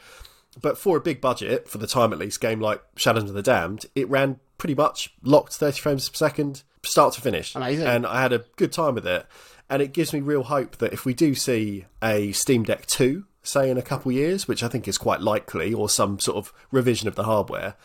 But 0.61 0.77
for 0.77 0.97
a 0.97 1.01
big 1.01 1.21
budget, 1.21 1.69
for 1.69 1.77
the 1.77 1.87
time 1.87 2.11
at 2.11 2.19
least, 2.19 2.41
game 2.41 2.59
like 2.59 2.81
Shadows 2.95 3.23
of 3.23 3.33
the 3.33 3.41
Damned, 3.41 3.85
it 3.95 4.09
ran 4.09 4.39
pretty 4.57 4.75
much 4.75 5.13
locked 5.23 5.53
30 5.53 5.79
frames 5.79 6.09
per 6.09 6.15
second, 6.15 6.63
start 6.83 7.13
to 7.13 7.21
finish. 7.21 7.55
Amazing. 7.55 7.87
And 7.87 8.05
I 8.05 8.21
had 8.21 8.33
a 8.33 8.45
good 8.57 8.73
time 8.73 8.95
with 8.95 9.07
it. 9.07 9.25
And 9.69 9.81
it 9.81 9.93
gives 9.93 10.13
me 10.13 10.19
real 10.19 10.43
hope 10.43 10.77
that 10.77 10.93
if 10.93 11.05
we 11.05 11.13
do 11.13 11.35
see 11.35 11.85
a 12.01 12.31
Steam 12.31 12.63
Deck 12.63 12.85
2, 12.87 13.25
say 13.43 13.69
in 13.69 13.77
a 13.77 13.83
couple 13.83 14.11
years, 14.11 14.47
which 14.47 14.63
I 14.63 14.67
think 14.67 14.87
is 14.87 14.97
quite 14.97 15.21
likely, 15.21 15.73
or 15.73 15.89
some 15.89 16.19
sort 16.19 16.37
of 16.37 16.53
revision 16.71 17.07
of 17.07 17.15
the 17.15 17.23
hardware, 17.23 17.75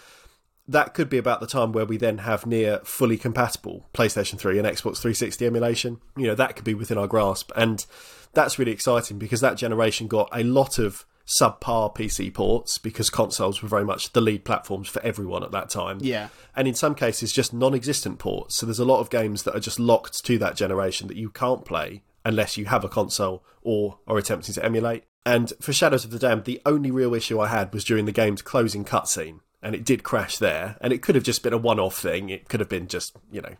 that 0.67 0.95
could 0.95 1.11
be 1.11 1.19
about 1.19 1.41
the 1.41 1.47
time 1.47 1.73
where 1.73 1.85
we 1.85 1.99
then 1.99 2.19
have 2.19 2.47
near 2.47 2.81
fully 2.85 3.19
compatible 3.19 3.87
PlayStation 3.93 4.39
3 4.39 4.59
and 4.59 4.67
Xbox 4.67 4.99
360 4.99 5.47
emulation. 5.47 6.01
You 6.17 6.29
know, 6.29 6.35
that 6.35 6.57
could 6.57 6.65
be 6.65 6.75
within 6.75 6.97
our 6.97 7.07
grasp. 7.07 7.51
And 7.55 7.85
that's 8.33 8.59
really 8.59 8.73
exciting 8.73 9.19
because 9.19 9.43
that 9.43 9.59
generation 9.59 10.09
got 10.09 10.31
a 10.33 10.43
lot 10.43 10.79
of 10.79 11.05
subpar 11.27 11.95
PC 11.95 12.33
ports 12.33 12.79
because 12.79 13.11
consoles 13.11 13.63
were 13.63 13.69
very 13.69 13.85
much 13.85 14.13
the 14.13 14.21
lead 14.21 14.45
platforms 14.45 14.89
for 14.89 15.03
everyone 15.03 15.43
at 15.43 15.53
that 15.53 15.71
time. 15.71 15.99
Yeah. 16.01 16.29
And 16.55 16.69
in 16.69 16.75
some 16.75 16.95
cases, 16.95 17.33
just 17.33 17.53
non 17.53 17.75
existent 17.75 18.19
ports. 18.19 18.57
So 18.57 18.67
there's 18.67 18.79
a 18.79 18.85
lot 18.85 19.01
of 19.01 19.11
games 19.11 19.45
that 19.45 19.57
are 19.57 19.61
just 19.61 19.81
locked 19.81 20.25
to 20.25 20.39
that 20.39 20.57
generation 20.57 21.09
that 21.09 21.17
you 21.17 21.31
can't 21.31 21.65
play 21.65 22.03
unless 22.25 22.57
you 22.57 22.67
have 22.67 22.85
a 22.85 22.89
console 22.89 23.45
or 23.63 23.99
are 24.07 24.19
attempting 24.19 24.55
to 24.55 24.65
emulate. 24.65 25.05
And 25.27 25.53
for 25.61 25.73
Shadows 25.73 26.05
of 26.05 26.11
the 26.11 26.19
Damned, 26.19 26.45
the 26.45 26.61
only 26.67 26.91
real 26.91 27.15
issue 27.15 27.41
I 27.41 27.49
had 27.49 27.73
was 27.73 27.85
during 27.85 28.05
the 28.05 28.13
game's 28.13 28.43
closing 28.43 28.85
cutscene. 28.85 29.41
And 29.63 29.75
it 29.75 29.85
did 29.85 30.03
crash 30.03 30.37
there. 30.37 30.77
And 30.83 30.93
it 30.93 31.01
could 31.01 31.15
have 31.15 31.25
just 31.25 31.43
been 31.43 31.55
a 31.55 31.59
one 31.59 31.81
off 31.81 31.97
thing. 31.97 32.29
It 32.29 32.51
could 32.51 32.61
have 32.61 32.69
been 32.69 32.87
just, 32.87 33.17
you 33.33 33.41
know, 33.41 33.57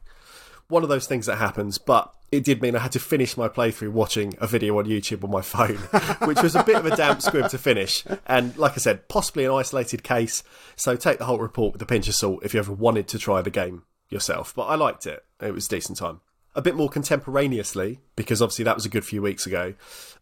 one 0.75 0.83
of 0.83 0.89
those 0.89 1.07
things 1.07 1.27
that 1.27 1.37
happens, 1.37 1.79
but 1.79 2.13
it 2.33 2.43
did 2.43 2.61
mean 2.61 2.75
I 2.75 2.81
had 2.81 2.91
to 2.93 2.99
finish 2.99 3.37
my 3.37 3.49
playthrough 3.49 3.93
watching 3.93 4.35
a 4.41 4.47
video 4.49 4.77
on 4.77 4.87
YouTube 4.87 5.23
on 5.23 5.31
my 5.31 5.41
phone, 5.41 5.77
which 6.29 6.43
was 6.43 6.57
a 6.57 6.65
bit 6.65 6.75
of 6.75 6.85
a 6.85 6.97
damp 6.97 7.23
squib 7.23 7.49
to 7.51 7.59
finish. 7.59 8.05
And 8.27 8.57
like 8.59 8.73
I 8.73 8.79
said, 8.79 9.09
possibly 9.09 9.45
an 9.45 9.53
isolated 9.53 10.03
case, 10.03 10.43
so 10.75 10.97
take 10.97 11.19
the 11.19 11.27
whole 11.27 11.39
report 11.39 11.75
with 11.75 11.83
a 11.83 11.87
pinch 11.87 12.09
of 12.09 12.17
salt 12.17 12.45
if 12.45 12.53
you 12.53 12.59
ever 12.59 12.73
wanted 12.73 13.07
to 13.09 13.21
try 13.21 13.41
the 13.41 13.51
game 13.51 13.85
yourself. 14.09 14.53
But 14.53 14.65
I 14.65 14.75
liked 14.75 15.07
it, 15.07 15.25
it 15.41 15.55
was 15.55 15.69
decent 15.69 15.99
time. 15.99 16.21
A 16.57 16.63
bit 16.63 16.75
more 16.75 16.89
contemporaneously, 16.89 18.01
because 18.17 18.43
obviously 18.43 18.65
that 18.65 18.75
was 18.75 18.85
a 18.85 18.91
good 18.91 19.05
few 19.05 19.23
weeks 19.23 19.47
ago, 19.47 19.75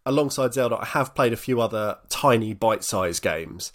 alongside 0.04 0.52
Zelda, 0.52 0.76
I 0.76 0.84
have 0.84 1.14
played 1.14 1.32
a 1.32 1.36
few 1.38 1.62
other 1.62 1.96
tiny 2.10 2.52
bite 2.52 2.84
sized 2.84 3.22
games. 3.22 3.72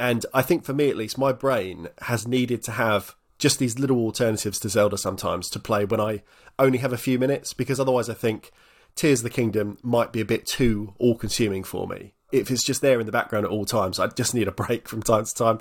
And 0.00 0.24
I 0.32 0.40
think 0.40 0.64
for 0.64 0.72
me 0.72 0.88
at 0.88 0.96
least, 0.96 1.18
my 1.18 1.32
brain 1.32 1.88
has 2.02 2.26
needed 2.26 2.62
to 2.64 2.72
have 2.72 3.16
just 3.38 3.58
these 3.58 3.78
little 3.78 3.98
alternatives 3.98 4.58
to 4.60 4.68
Zelda 4.68 4.96
sometimes 4.98 5.48
to 5.50 5.58
play 5.58 5.84
when 5.84 6.00
I 6.00 6.22
only 6.58 6.78
have 6.78 6.92
a 6.92 6.98
few 6.98 7.18
minutes, 7.18 7.52
because 7.52 7.78
otherwise 7.80 8.08
I 8.08 8.14
think 8.14 8.50
Tears 8.94 9.20
of 9.20 9.24
the 9.24 9.30
Kingdom 9.30 9.76
might 9.82 10.12
be 10.12 10.20
a 10.20 10.24
bit 10.24 10.46
too 10.46 10.94
all 10.98 11.16
consuming 11.16 11.64
for 11.64 11.86
me. 11.86 12.14
If 12.32 12.50
it's 12.50 12.64
just 12.64 12.80
there 12.80 12.98
in 12.98 13.06
the 13.06 13.12
background 13.12 13.44
at 13.44 13.52
all 13.52 13.64
times, 13.66 14.00
I 14.00 14.06
just 14.08 14.34
need 14.34 14.48
a 14.48 14.52
break 14.64 14.88
from 14.88 15.02
time 15.02 15.24
to 15.24 15.34
time. 15.34 15.58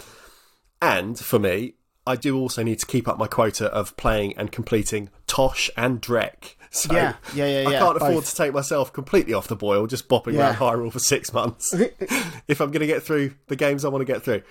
And 0.82 1.18
for 1.20 1.40
me, 1.40 1.74
I 2.08 2.16
do 2.16 2.38
also 2.38 2.64
need 2.64 2.80
to 2.80 2.86
keep 2.86 3.08
up 3.08 3.18
my 3.18 3.28
quota 3.28 3.66
of 3.72 3.98
playing 3.98 4.38
and 4.38 4.52
completing 4.52 5.10
Tosh 5.28 5.70
and 5.78 6.02
Drek. 6.02 6.56
So 6.76 6.94
Yeah, 6.94 7.14
yeah, 7.34 7.62
yeah, 7.62 7.70
I 7.70 7.72
can't 7.80 7.96
afford 7.96 8.16
both. 8.16 8.30
to 8.32 8.36
take 8.36 8.54
myself 8.54 8.92
completely 8.92 9.34
off 9.34 9.48
the 9.48 9.56
boil 9.56 9.88
just 9.88 10.10
bopping 10.10 10.34
Yeah. 10.34 10.48
around 10.50 10.56
Hyrule 10.56 10.92
for 10.92 11.00
six 11.00 11.32
months 11.32 11.74
if 12.50 12.60
I'm 12.60 12.70
going 12.72 12.82
to 12.82 12.86
get 12.88 13.02
through 13.02 13.34
the 13.48 13.56
games 13.56 13.86
I 13.86 13.88
want 13.88 14.06
to 14.06 14.12
get 14.14 14.24
through. 14.24 14.42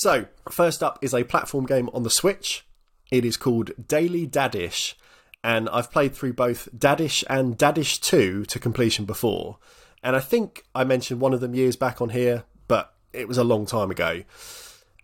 So, 0.00 0.24
first 0.50 0.82
up 0.82 0.98
is 1.02 1.12
a 1.12 1.24
platform 1.24 1.66
game 1.66 1.90
on 1.92 2.04
the 2.04 2.08
Switch. 2.08 2.64
It 3.10 3.22
is 3.22 3.36
called 3.36 3.72
Daily 3.86 4.26
Dadish, 4.26 4.94
and 5.44 5.68
I've 5.68 5.92
played 5.92 6.14
through 6.14 6.32
both 6.32 6.70
Dadish 6.74 7.22
and 7.28 7.58
Dadish 7.58 8.00
2 8.00 8.46
to 8.46 8.58
completion 8.58 9.04
before. 9.04 9.58
And 10.02 10.16
I 10.16 10.20
think 10.20 10.64
I 10.74 10.84
mentioned 10.84 11.20
one 11.20 11.34
of 11.34 11.40
them 11.40 11.54
years 11.54 11.76
back 11.76 12.00
on 12.00 12.08
here, 12.08 12.44
but 12.66 12.94
it 13.12 13.28
was 13.28 13.36
a 13.36 13.44
long 13.44 13.66
time 13.66 13.90
ago. 13.90 14.22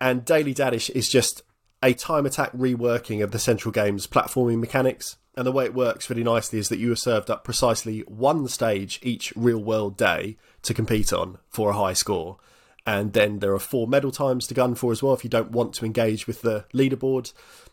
And 0.00 0.24
Daily 0.24 0.54
Dadish 0.54 0.88
is 0.88 1.10
just 1.10 1.42
a 1.82 1.92
time 1.92 2.24
attack 2.24 2.52
reworking 2.52 3.22
of 3.22 3.32
the 3.32 3.38
Central 3.38 3.72
Games 3.72 4.06
platforming 4.06 4.60
mechanics. 4.60 5.18
And 5.34 5.46
the 5.46 5.52
way 5.52 5.66
it 5.66 5.74
works 5.74 6.08
really 6.08 6.24
nicely 6.24 6.58
is 6.58 6.70
that 6.70 6.78
you 6.78 6.90
are 6.90 6.96
served 6.96 7.28
up 7.30 7.44
precisely 7.44 8.00
one 8.08 8.48
stage 8.48 8.98
each 9.02 9.30
real 9.36 9.62
world 9.62 9.98
day 9.98 10.38
to 10.62 10.72
compete 10.72 11.12
on 11.12 11.36
for 11.50 11.68
a 11.68 11.76
high 11.76 11.92
score. 11.92 12.38
And 12.86 13.12
then 13.12 13.40
there 13.40 13.52
are 13.52 13.58
four 13.58 13.88
medal 13.88 14.12
times 14.12 14.46
to 14.46 14.54
gun 14.54 14.76
for 14.76 14.92
as 14.92 15.02
well 15.02 15.12
if 15.12 15.24
you 15.24 15.30
don't 15.30 15.50
want 15.50 15.74
to 15.74 15.84
engage 15.84 16.26
with 16.26 16.42
the 16.42 16.64
leaderboard. 16.72 17.32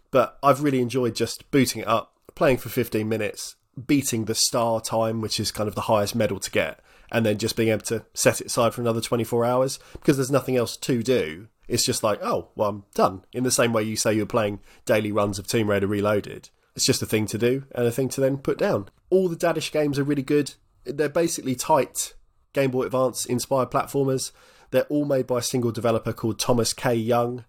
But 0.10 0.38
I've 0.42 0.64
really 0.64 0.82
enjoyed 0.82 1.16
just 1.16 1.50
booting 1.52 1.84
it 1.84 1.88
up, 1.88 2.14
playing 2.36 2.58
for 2.58 2.70
15 2.70 3.08
minutes, 3.08 3.56
beating 3.88 4.26
the 4.26 4.36
star 4.36 4.82
time, 4.82 5.22
which 5.22 5.40
is 5.40 5.52
kind 5.52 5.68
of 5.68 5.76
the 5.76 5.82
highest 5.82 6.16
medal 6.16 6.40
to 6.40 6.52
get, 6.52 6.80
and 7.12 7.26
then 7.26 7.38
just 7.38 7.56
being 7.56 7.70
able 7.70 7.82
to 7.84 8.06
set 8.14 8.42
it 8.42 8.48
aside 8.48 8.74
for 8.74 8.82
another 8.82 9.02
24 9.02 9.46
hours 9.46 9.80
because 9.94 10.18
there's 10.18 10.32
nothing 10.32 10.58
else 10.58 10.76
to 10.78 11.04
do. 11.04 11.48
It's 11.68 11.86
just 11.86 12.04
like, 12.04 12.20
oh, 12.22 12.50
well, 12.56 12.70
I'm 12.70 12.84
done. 12.94 13.24
In 13.32 13.44
the 13.44 13.52
same 13.52 13.72
way 13.72 13.84
you 13.84 13.96
say 13.96 14.14
you're 14.14 14.26
playing 14.26 14.60
daily 14.86 15.12
runs 15.12 15.40
of 15.40 15.48
Tomb 15.48 15.70
Raider 15.70 15.88
Reloaded. 15.88 16.50
It's 16.76 16.86
just 16.86 17.02
a 17.02 17.06
thing 17.06 17.28
to 17.28 17.38
do 17.38 17.66
and 17.74 17.86
a 17.86 17.92
thing 17.92 18.10
to 18.10 18.22
then 18.22 18.38
put 18.38 18.58
down. 18.58 18.90
All 19.10 19.30
the 19.30 19.36
Dadish 19.36 19.72
games 19.72 20.00
are 20.00 20.04
really 20.04 20.24
good. 20.24 20.56
They're 20.86 21.08
basically 21.08 21.56
tight 21.56 22.14
Game 22.52 22.72
Boy 22.72 22.84
Advance 22.84 23.26
inspired 23.26 23.72
platformers. 23.72 24.32
They're 24.74 24.84
all 24.86 25.06
made 25.06 25.28
by 25.28 25.38
a 25.38 25.44
single 25.44 25.72
developer 25.72 26.12
called 26.12 26.40
Thomas 26.40 26.74
K. 26.74 26.96
Young. 26.96 27.46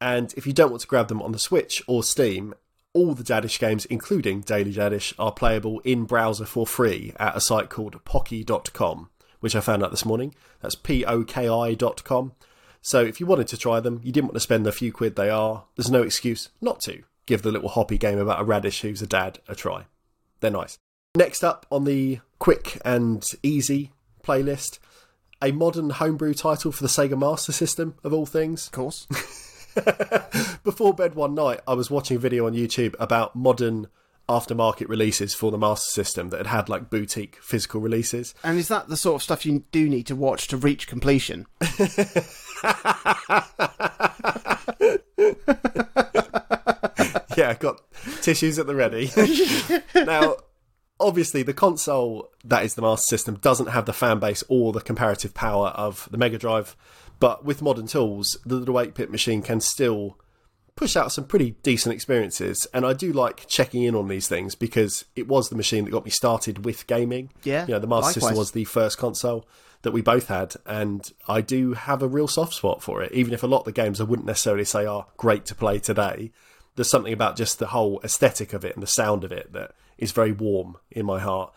And 0.00 0.32
if 0.34 0.46
you 0.46 0.54
don't 0.54 0.70
want 0.70 0.80
to 0.80 0.88
grab 0.88 1.08
them 1.08 1.20
on 1.20 1.32
the 1.32 1.38
Switch 1.38 1.82
or 1.86 2.02
Steam, 2.02 2.54
all 2.94 3.12
the 3.12 3.22
Dadish 3.22 3.58
games, 3.58 3.84
including 3.84 4.40
Daily 4.40 4.72
Dadish, 4.72 5.12
are 5.18 5.30
playable 5.30 5.80
in 5.80 6.04
browser 6.04 6.46
for 6.46 6.66
free 6.66 7.12
at 7.20 7.36
a 7.36 7.40
site 7.40 7.68
called 7.68 8.02
poki.com, 8.06 9.10
which 9.40 9.54
I 9.54 9.60
found 9.60 9.84
out 9.84 9.90
this 9.90 10.06
morning. 10.06 10.34
That's 10.62 10.74
P 10.74 11.04
O 11.04 11.22
K 11.22 11.50
I.com. 11.50 12.32
So 12.80 13.02
if 13.02 13.20
you 13.20 13.26
wanted 13.26 13.48
to 13.48 13.58
try 13.58 13.80
them, 13.80 14.00
you 14.02 14.10
didn't 14.10 14.28
want 14.28 14.36
to 14.36 14.40
spend 14.40 14.64
the 14.64 14.72
few 14.72 14.90
quid 14.90 15.16
they 15.16 15.28
are, 15.28 15.64
there's 15.76 15.90
no 15.90 16.00
excuse 16.00 16.48
not 16.62 16.80
to 16.84 17.02
give 17.26 17.42
the 17.42 17.52
little 17.52 17.68
hoppy 17.68 17.98
game 17.98 18.18
about 18.18 18.40
a 18.40 18.44
radish 18.44 18.80
who's 18.80 19.02
a 19.02 19.06
dad 19.06 19.38
a 19.48 19.54
try. 19.54 19.84
They're 20.40 20.50
nice. 20.50 20.78
Next 21.14 21.44
up 21.44 21.66
on 21.70 21.84
the 21.84 22.20
quick 22.38 22.80
and 22.86 23.22
easy 23.42 23.92
playlist, 24.22 24.78
a 25.44 25.52
modern 25.52 25.90
homebrew 25.90 26.32
title 26.32 26.72
for 26.72 26.82
the 26.82 26.88
Sega 26.88 27.18
Master 27.18 27.52
System, 27.52 27.94
of 28.02 28.14
all 28.14 28.24
things. 28.24 28.66
Of 28.66 28.72
course. 28.72 29.06
Before 30.64 30.94
bed 30.94 31.14
one 31.14 31.34
night, 31.34 31.60
I 31.68 31.74
was 31.74 31.90
watching 31.90 32.16
a 32.16 32.20
video 32.20 32.46
on 32.46 32.54
YouTube 32.54 32.94
about 32.98 33.36
modern 33.36 33.88
aftermarket 34.26 34.88
releases 34.88 35.34
for 35.34 35.50
the 35.50 35.58
Master 35.58 35.90
System 35.90 36.30
that 36.30 36.38
had 36.38 36.46
had 36.46 36.68
like 36.70 36.88
boutique 36.88 37.36
physical 37.42 37.82
releases. 37.82 38.34
And 38.42 38.58
is 38.58 38.68
that 38.68 38.88
the 38.88 38.96
sort 38.96 39.16
of 39.16 39.22
stuff 39.22 39.44
you 39.44 39.64
do 39.70 39.86
need 39.86 40.06
to 40.06 40.16
watch 40.16 40.48
to 40.48 40.56
reach 40.56 40.88
completion? 40.88 41.46
yeah, 47.36 47.50
I 47.50 47.56
got 47.60 47.82
tissues 48.22 48.58
at 48.58 48.66
the 48.66 48.74
ready. 48.74 49.10
now, 50.06 50.36
obviously, 51.04 51.42
the 51.42 51.54
console 51.54 52.30
that 52.44 52.64
is 52.64 52.74
the 52.74 52.82
Master 52.82 53.06
System 53.06 53.36
doesn't 53.36 53.68
have 53.68 53.86
the 53.86 53.92
fan 53.92 54.18
base 54.18 54.42
or 54.48 54.72
the 54.72 54.80
comparative 54.80 55.34
power 55.34 55.68
of 55.68 56.08
the 56.10 56.18
Mega 56.18 56.38
Drive, 56.38 56.76
but 57.20 57.44
with 57.44 57.62
modern 57.62 57.86
tools, 57.86 58.38
the 58.44 58.56
little 58.56 58.80
8 58.80 58.94
bit 58.94 59.10
machine 59.10 59.42
can 59.42 59.60
still 59.60 60.18
push 60.76 60.96
out 60.96 61.12
some 61.12 61.24
pretty 61.24 61.52
decent 61.62 61.94
experiences. 61.94 62.66
And 62.74 62.84
I 62.84 62.92
do 62.92 63.12
like 63.12 63.46
checking 63.46 63.82
in 63.84 63.94
on 63.94 64.08
these 64.08 64.26
things 64.26 64.54
because 64.54 65.04
it 65.14 65.28
was 65.28 65.48
the 65.48 65.56
machine 65.56 65.84
that 65.84 65.90
got 65.90 66.04
me 66.04 66.10
started 66.10 66.64
with 66.64 66.86
gaming. 66.86 67.30
Yeah, 67.44 67.66
You 67.66 67.74
know, 67.74 67.78
the 67.78 67.86
Master 67.86 68.20
System 68.20 68.36
was 68.36 68.50
the 68.50 68.64
first 68.64 68.98
console 68.98 69.46
that 69.82 69.92
we 69.92 70.00
both 70.00 70.28
had, 70.28 70.54
and 70.64 71.12
I 71.28 71.42
do 71.42 71.74
have 71.74 72.02
a 72.02 72.08
real 72.08 72.26
soft 72.26 72.54
spot 72.54 72.82
for 72.82 73.02
it, 73.02 73.12
even 73.12 73.34
if 73.34 73.42
a 73.42 73.46
lot 73.46 73.60
of 73.60 73.64
the 73.66 73.72
games 73.72 74.00
I 74.00 74.04
wouldn't 74.04 74.26
necessarily 74.26 74.64
say 74.64 74.86
are 74.86 75.06
great 75.16 75.44
to 75.46 75.54
play 75.54 75.78
today. 75.78 76.32
There's 76.76 76.90
something 76.90 77.12
about 77.12 77.36
just 77.36 77.58
the 77.58 77.68
whole 77.68 78.00
aesthetic 78.02 78.52
of 78.52 78.64
it 78.64 78.74
and 78.74 78.82
the 78.82 78.88
sound 78.88 79.24
of 79.24 79.32
it 79.32 79.52
that 79.52 79.72
is 79.98 80.12
very 80.12 80.32
warm 80.32 80.76
in 80.90 81.06
my 81.06 81.20
heart. 81.20 81.54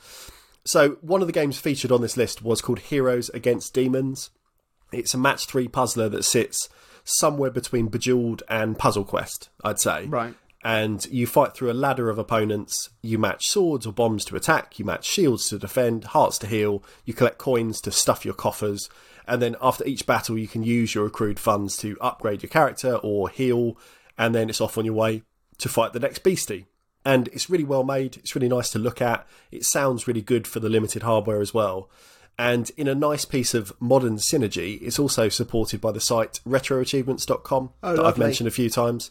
So, 0.66 0.98
one 1.02 1.22
of 1.22 1.28
the 1.28 1.34
games 1.34 1.58
featured 1.58 1.92
on 1.92 2.02
this 2.02 2.18
list 2.18 2.44
was 2.44 2.62
called 2.62 2.80
Heroes 2.80 3.30
Against 3.30 3.74
Demons. 3.74 4.30
It's 4.92 5.14
a 5.14 5.18
match 5.18 5.46
three 5.46 5.68
puzzler 5.68 6.10
that 6.10 6.24
sits 6.24 6.70
somewhere 7.04 7.50
between 7.50 7.88
Bejeweled 7.88 8.44
and 8.50 8.78
Puzzle 8.78 9.06
Quest, 9.06 9.50
I'd 9.64 9.80
say. 9.80 10.06
Right. 10.06 10.36
And 10.64 11.06
you 11.06 11.26
fight 11.26 11.54
through 11.54 11.72
a 11.72 11.74
ladder 11.74 12.10
of 12.10 12.18
opponents. 12.18 12.90
You 13.02 13.18
match 13.18 13.48
swords 13.48 13.86
or 13.88 13.94
bombs 13.94 14.26
to 14.26 14.36
attack. 14.36 14.78
You 14.78 14.84
match 14.84 15.06
shields 15.06 15.48
to 15.50 15.58
defend, 15.58 16.06
hearts 16.06 16.38
to 16.40 16.48
heal. 16.48 16.84
You 17.06 17.14
collect 17.14 17.38
coins 17.38 17.80
to 17.82 17.92
stuff 17.92 18.26
your 18.26 18.34
coffers. 18.34 18.90
And 19.26 19.42
then 19.42 19.56
after 19.62 19.86
each 19.86 20.06
battle, 20.06 20.38
you 20.38 20.48
can 20.48 20.64
use 20.64 20.94
your 20.94 21.06
accrued 21.06 21.40
funds 21.40 21.78
to 21.78 21.98
upgrade 22.02 22.44
your 22.44 22.50
character 22.50 22.96
or 22.96 23.30
heal. 23.30 23.78
And 24.18 24.34
then 24.34 24.50
it's 24.50 24.62
off 24.62 24.78
on 24.78 24.86
your 24.86 24.94
way 24.94 25.24
to 25.60 25.70
fight 25.70 25.94
the 25.94 26.00
next 26.00 26.20
beastie. 26.20 26.66
And 27.06 27.28
it's 27.30 27.50
really 27.50 27.64
well 27.64 27.84
made. 27.84 28.18
It's 28.18 28.36
really 28.36 28.50
nice 28.50 28.70
to 28.72 28.80
look 28.80 29.02
at. 29.02 29.26
It 29.52 29.66
sounds 29.66 30.08
really 30.08 30.22
good 30.22 30.48
for 30.48 30.60
the 30.60 30.70
limited 30.70 31.04
hardware 31.04 31.42
as 31.42 31.54
well. 31.54 31.90
And 32.40 32.70
in 32.78 32.88
a 32.88 32.94
nice 32.94 33.26
piece 33.26 33.54
of 33.54 33.74
modern 33.80 34.18
synergy, 34.18 34.80
it's 34.82 35.00
also 35.00 35.28
supported 35.30 35.82
by 35.82 35.92
the 35.92 36.02
site 36.02 36.40
retroachievements.com 36.46 37.72
oh, 37.82 37.96
that 37.96 38.06
I've 38.06 38.18
mentioned 38.18 38.48
a 38.48 38.52
few 38.52 38.70
times. 38.70 39.10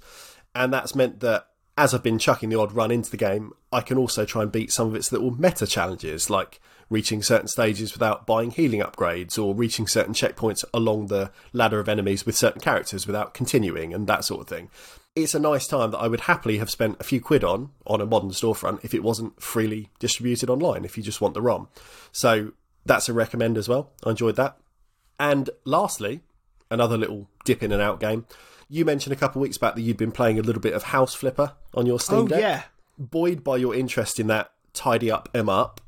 And 0.54 0.72
that's 0.72 0.94
meant 0.94 1.20
that 1.20 1.48
as 1.76 1.92
I've 1.92 2.02
been 2.02 2.18
chucking 2.18 2.48
the 2.48 2.58
odd 2.58 2.72
run 2.72 2.90
into 2.90 3.10
the 3.10 3.16
game, 3.16 3.52
I 3.72 3.80
can 3.80 3.98
also 3.98 4.24
try 4.24 4.42
and 4.42 4.52
beat 4.52 4.72
some 4.72 4.88
of 4.88 4.94
its 4.94 5.12
little 5.12 5.30
meta 5.30 5.66
challenges, 5.66 6.30
like 6.30 6.60
reaching 6.88 7.22
certain 7.22 7.48
stages 7.48 7.92
without 7.92 8.26
buying 8.26 8.50
healing 8.50 8.80
upgrades, 8.80 9.42
or 9.42 9.54
reaching 9.54 9.86
certain 9.86 10.14
checkpoints 10.14 10.64
along 10.72 11.06
the 11.08 11.30
ladder 11.52 11.80
of 11.80 11.88
enemies 11.88 12.24
with 12.24 12.36
certain 12.36 12.60
characters 12.60 13.06
without 13.06 13.34
continuing, 13.34 13.92
and 13.92 14.06
that 14.06 14.24
sort 14.24 14.40
of 14.40 14.46
thing. 14.48 14.70
It's 15.14 15.34
a 15.34 15.40
nice 15.40 15.66
time 15.66 15.92
that 15.92 15.98
I 15.98 16.08
would 16.08 16.20
happily 16.20 16.58
have 16.58 16.70
spent 16.70 17.00
a 17.00 17.04
few 17.04 17.20
quid 17.22 17.42
on 17.42 17.70
on 17.86 18.00
a 18.02 18.06
modern 18.06 18.30
storefront 18.30 18.84
if 18.84 18.92
it 18.92 19.02
wasn't 19.02 19.40
freely 19.42 19.88
distributed 19.98 20.50
online, 20.50 20.84
if 20.84 20.96
you 20.96 21.02
just 21.02 21.20
want 21.22 21.32
the 21.34 21.40
ROM. 21.40 21.68
So 22.12 22.52
that's 22.84 23.08
a 23.08 23.12
recommend 23.14 23.56
as 23.56 23.68
well. 23.68 23.90
I 24.04 24.10
enjoyed 24.10 24.36
that. 24.36 24.58
And 25.18 25.48
lastly, 25.64 26.20
another 26.70 26.98
little 26.98 27.28
dip 27.46 27.62
in 27.62 27.72
and 27.72 27.80
out 27.80 27.98
game. 27.98 28.26
You 28.68 28.84
mentioned 28.84 29.12
a 29.12 29.16
couple 29.16 29.40
of 29.40 29.44
weeks 29.44 29.56
back 29.58 29.74
that 29.76 29.80
you'd 29.82 29.96
been 29.96 30.12
playing 30.12 30.38
a 30.38 30.42
little 30.42 30.60
bit 30.60 30.74
of 30.74 30.82
House 30.82 31.14
Flipper 31.14 31.54
on 31.72 31.86
your 31.86 31.98
Steam 31.98 32.18
Oh, 32.18 32.28
Deck. 32.28 32.40
yeah. 32.40 32.62
Buoyed 32.98 33.42
by 33.42 33.56
your 33.56 33.74
interest 33.74 34.20
in 34.20 34.26
that 34.26 34.52
tidy 34.74 35.10
up 35.10 35.28
em 35.34 35.48
up, 35.48 35.80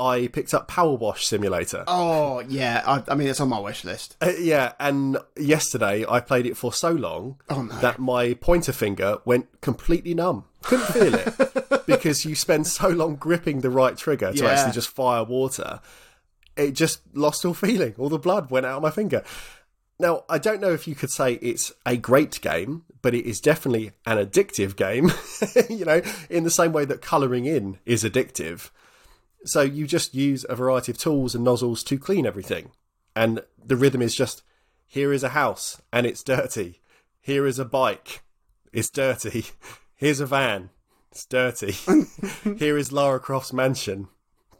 I 0.00 0.28
picked 0.28 0.54
up 0.54 0.68
Power 0.68 0.94
Wash 0.94 1.26
Simulator. 1.26 1.82
Oh, 1.88 2.38
yeah. 2.40 2.82
I, 2.86 3.02
I 3.10 3.14
mean, 3.16 3.26
it's 3.28 3.40
on 3.40 3.48
my 3.48 3.58
wish 3.58 3.84
list. 3.84 4.16
Uh, 4.20 4.32
yeah, 4.38 4.72
and 4.78 5.18
yesterday 5.36 6.04
I 6.08 6.20
played 6.20 6.46
it 6.46 6.56
for 6.56 6.72
so 6.72 6.90
long 6.92 7.40
Oh, 7.50 7.62
no. 7.62 7.74
that 7.80 7.98
my 7.98 8.34
pointer 8.34 8.72
finger 8.72 9.18
went 9.24 9.60
completely 9.60 10.14
numb. 10.14 10.44
Couldn't 10.62 10.86
feel 10.86 11.14
it 11.14 11.86
because 11.86 12.24
you 12.24 12.34
spend 12.36 12.66
so 12.68 12.88
long 12.88 13.16
gripping 13.16 13.60
the 13.60 13.70
right 13.70 13.96
trigger 13.96 14.32
to 14.32 14.44
Yeah. 14.44 14.50
actually 14.50 14.72
just 14.72 14.88
fire 14.88 15.24
water. 15.24 15.80
It 16.56 16.72
just 16.72 17.00
lost 17.14 17.44
all 17.44 17.54
feeling. 17.54 17.94
All 17.98 18.08
the 18.08 18.18
blood 18.18 18.50
went 18.50 18.66
out 18.66 18.76
of 18.76 18.82
my 18.82 18.90
finger. 18.90 19.22
Now, 20.00 20.24
I 20.28 20.38
don't 20.38 20.60
know 20.60 20.72
if 20.72 20.86
you 20.86 20.94
could 20.94 21.10
say 21.10 21.34
it's 21.34 21.72
a 21.84 21.96
great 21.96 22.40
game, 22.40 22.84
but 23.02 23.14
it 23.14 23.26
is 23.26 23.40
definitely 23.40 23.90
an 24.06 24.18
addictive 24.18 24.76
game, 24.76 25.10
you 25.68 25.84
know, 25.84 26.02
in 26.30 26.44
the 26.44 26.50
same 26.52 26.72
way 26.72 26.84
that 26.84 27.02
colouring 27.02 27.46
in 27.46 27.78
is 27.84 28.04
addictive. 28.04 28.70
So 29.44 29.62
you 29.62 29.86
just 29.86 30.14
use 30.14 30.44
a 30.48 30.56
variety 30.56 30.92
of 30.92 30.98
tools 30.98 31.34
and 31.34 31.44
nozzles 31.44 31.82
to 31.84 31.98
clean 31.98 32.26
everything. 32.26 32.72
And 33.14 33.42
the 33.62 33.76
rhythm 33.76 34.02
is 34.02 34.14
just 34.14 34.42
here 34.86 35.12
is 35.12 35.22
a 35.22 35.30
house 35.30 35.80
and 35.92 36.06
it's 36.06 36.22
dirty. 36.22 36.80
Here 37.20 37.46
is 37.46 37.58
a 37.58 37.64
bike. 37.64 38.22
It's 38.72 38.90
dirty. 38.90 39.46
Here's 39.96 40.20
a 40.20 40.26
van. 40.26 40.70
It's 41.10 41.26
dirty. 41.26 41.72
Here 42.58 42.78
is 42.78 42.92
Lara 42.92 43.20
Croft's 43.20 43.52
mansion. 43.52 44.08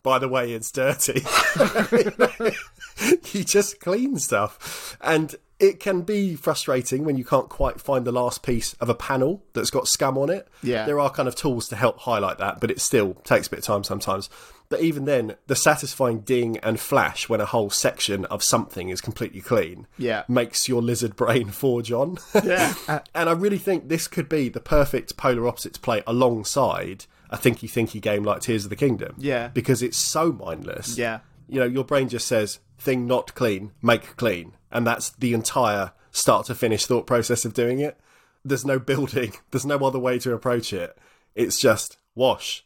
By 0.02 0.18
the 0.18 0.28
way, 0.28 0.52
it's 0.52 0.72
dirty. 0.72 1.22
you 3.32 3.44
just 3.44 3.80
clean 3.80 4.18
stuff. 4.18 4.96
And 5.00 5.36
it 5.60 5.80
can 5.80 6.02
be 6.02 6.34
frustrating 6.36 7.04
when 7.04 7.16
you 7.16 7.24
can't 7.24 7.48
quite 7.48 7.80
find 7.80 8.04
the 8.04 8.12
last 8.12 8.42
piece 8.42 8.74
of 8.74 8.88
a 8.88 8.94
panel 8.94 9.42
that's 9.54 9.70
got 9.70 9.88
scum 9.88 10.16
on 10.16 10.30
it. 10.30 10.46
Yeah. 10.62 10.84
There 10.86 11.00
are 11.00 11.10
kind 11.10 11.28
of 11.28 11.34
tools 11.34 11.68
to 11.68 11.76
help 11.76 11.98
highlight 12.00 12.38
that, 12.38 12.60
but 12.60 12.70
it 12.70 12.80
still 12.80 13.14
takes 13.24 13.48
a 13.48 13.50
bit 13.50 13.58
of 13.60 13.64
time 13.64 13.82
sometimes. 13.84 14.30
But 14.68 14.82
even 14.82 15.06
then, 15.06 15.34
the 15.46 15.56
satisfying 15.56 16.20
ding 16.20 16.58
and 16.58 16.78
flash 16.78 17.28
when 17.28 17.40
a 17.40 17.46
whole 17.46 17.70
section 17.70 18.26
of 18.26 18.44
something 18.44 18.90
is 18.90 19.00
completely 19.00 19.40
clean 19.40 19.86
Yeah. 19.96 20.24
makes 20.28 20.68
your 20.68 20.82
lizard 20.82 21.16
brain 21.16 21.48
forge 21.50 21.90
on. 21.90 22.18
Yeah. 22.44 22.74
and 23.14 23.28
I 23.28 23.32
really 23.32 23.58
think 23.58 23.88
this 23.88 24.06
could 24.06 24.28
be 24.28 24.48
the 24.50 24.60
perfect 24.60 25.16
polar 25.16 25.48
opposite 25.48 25.74
to 25.74 25.80
play 25.80 26.02
alongside 26.06 27.06
a 27.30 27.36
thinky 27.38 27.68
thinky 27.68 28.00
game 28.00 28.22
like 28.24 28.42
Tears 28.42 28.64
of 28.64 28.70
the 28.70 28.76
Kingdom. 28.76 29.14
Yeah. 29.18 29.48
Because 29.48 29.82
it's 29.82 29.96
so 29.98 30.32
mindless. 30.32 30.96
Yeah. 30.98 31.20
You 31.48 31.60
know, 31.60 31.66
your 31.66 31.84
brain 31.84 32.08
just 32.10 32.28
says, 32.28 32.58
thing 32.78 33.06
not 33.06 33.34
clean, 33.34 33.72
make 33.82 34.16
clean. 34.16 34.52
And 34.70 34.86
that's 34.86 35.10
the 35.10 35.34
entire 35.34 35.92
start 36.10 36.46
to 36.46 36.54
finish 36.54 36.86
thought 36.86 37.06
process 37.06 37.44
of 37.44 37.54
doing 37.54 37.80
it. 37.80 37.98
There's 38.44 38.64
no 38.64 38.78
building, 38.78 39.32
there's 39.50 39.66
no 39.66 39.78
other 39.78 39.98
way 39.98 40.18
to 40.20 40.32
approach 40.32 40.72
it. 40.72 40.96
It's 41.34 41.60
just 41.60 41.98
wash, 42.14 42.64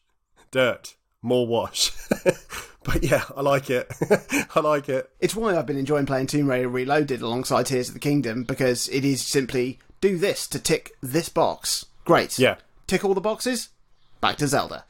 dirt, 0.51 0.95
more 1.21 1.47
wash. 1.47 1.93
but 2.85 3.03
yeah, 3.03 3.25
I 3.37 3.43
like 3.43 3.71
it. 3.71 3.93
I 4.55 4.61
like 4.61 4.89
it. 4.89 5.11
It's 5.21 5.37
why 5.37 5.57
I've 5.57 5.67
been 5.67 5.79
enjoying 5.79 6.07
playing 6.07 6.27
Tomb 6.27 6.49
Raider 6.49 6.69
Reloaded 6.69 7.23
alongside 7.23 7.67
Tears 7.67 7.89
of 7.89 7.95
the 7.95 8.01
Kingdom 8.01 8.45
because 8.45 8.89
it 8.89 9.05
is 9.05 9.23
simply 9.23 9.79
do 10.01 10.19
this 10.19 10.47
to 10.49 10.59
tick 10.59 10.93
this 11.03 11.29
box. 11.29 11.87
Great. 12.05 12.39
Yeah. 12.39 12.57
Tick 12.87 13.05
all 13.05 13.15
the 13.15 13.21
boxes. 13.21 13.71
Back 14.21 14.37
to 14.39 14.49
Zelda. 14.49 14.85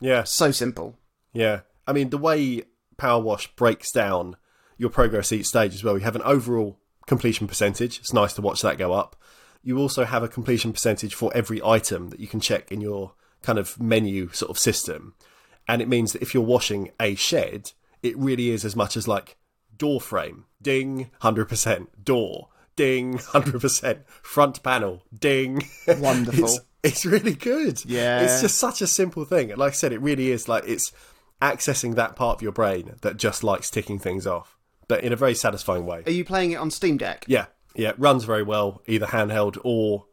Yeah. 0.00 0.24
So 0.24 0.50
simple. 0.50 0.96
Yeah. 1.32 1.60
I 1.86 1.92
mean, 1.92 2.10
the 2.10 2.18
way 2.18 2.62
Power 2.96 3.22
Wash 3.22 3.54
breaks 3.56 3.92
down 3.92 4.36
your 4.76 4.90
progress 4.90 5.32
each 5.32 5.46
stage 5.46 5.74
as 5.74 5.84
well, 5.84 5.96
you 5.96 6.04
have 6.04 6.16
an 6.16 6.22
overall 6.22 6.78
completion 7.06 7.46
percentage. 7.46 7.98
It's 7.98 8.12
nice 8.12 8.32
to 8.34 8.42
watch 8.42 8.62
that 8.62 8.78
go 8.78 8.92
up. 8.92 9.16
You 9.62 9.78
also 9.78 10.04
have 10.04 10.22
a 10.22 10.28
completion 10.28 10.72
percentage 10.72 11.14
for 11.14 11.30
every 11.34 11.62
item 11.62 12.10
that 12.10 12.20
you 12.20 12.26
can 12.26 12.40
check 12.40 12.70
in 12.70 12.80
your 12.80 13.14
kind 13.42 13.58
of 13.58 13.80
menu 13.80 14.30
sort 14.32 14.50
of 14.50 14.58
system. 14.58 15.14
And 15.66 15.80
it 15.80 15.88
means 15.88 16.12
that 16.12 16.22
if 16.22 16.34
you're 16.34 16.42
washing 16.42 16.90
a 17.00 17.14
shed, 17.14 17.72
it 18.02 18.16
really 18.18 18.50
is 18.50 18.64
as 18.64 18.76
much 18.76 18.96
as 18.96 19.08
like 19.08 19.36
door 19.76 20.00
frame, 20.00 20.44
ding, 20.60 21.10
100%, 21.22 21.86
door, 22.02 22.48
ding, 22.76 23.14
100%, 23.18 24.00
front 24.06 24.62
panel, 24.62 25.02
ding. 25.18 25.62
Wonderful. 25.88 26.44
it's, 26.44 26.60
it's 26.82 27.06
really 27.06 27.34
good. 27.34 27.82
Yeah. 27.84 28.20
It's 28.20 28.42
just 28.42 28.58
such 28.58 28.82
a 28.82 28.86
simple 28.86 29.24
thing. 29.24 29.50
And 29.50 29.58
Like 29.58 29.72
I 29.72 29.74
said, 29.76 29.92
it 29.92 30.00
really 30.00 30.30
is 30.30 30.48
like 30.48 30.64
it's 30.66 30.92
accessing 31.40 31.94
that 31.94 32.16
part 32.16 32.36
of 32.38 32.42
your 32.42 32.52
brain 32.52 32.94
that 33.02 33.16
just 33.16 33.42
likes 33.44 33.70
ticking 33.70 33.98
things 33.98 34.26
off, 34.26 34.53
but 34.88 35.04
in 35.04 35.12
a 35.12 35.16
very 35.16 35.34
satisfying 35.34 35.86
way. 35.86 36.02
Are 36.06 36.12
you 36.12 36.24
playing 36.24 36.52
it 36.52 36.56
on 36.56 36.70
Steam 36.70 36.96
Deck? 36.96 37.24
Yeah, 37.28 37.46
yeah, 37.74 37.90
it 37.90 37.98
runs 37.98 38.24
very 38.24 38.42
well, 38.42 38.82
either 38.86 39.06
handheld 39.06 39.58
or 39.64 40.06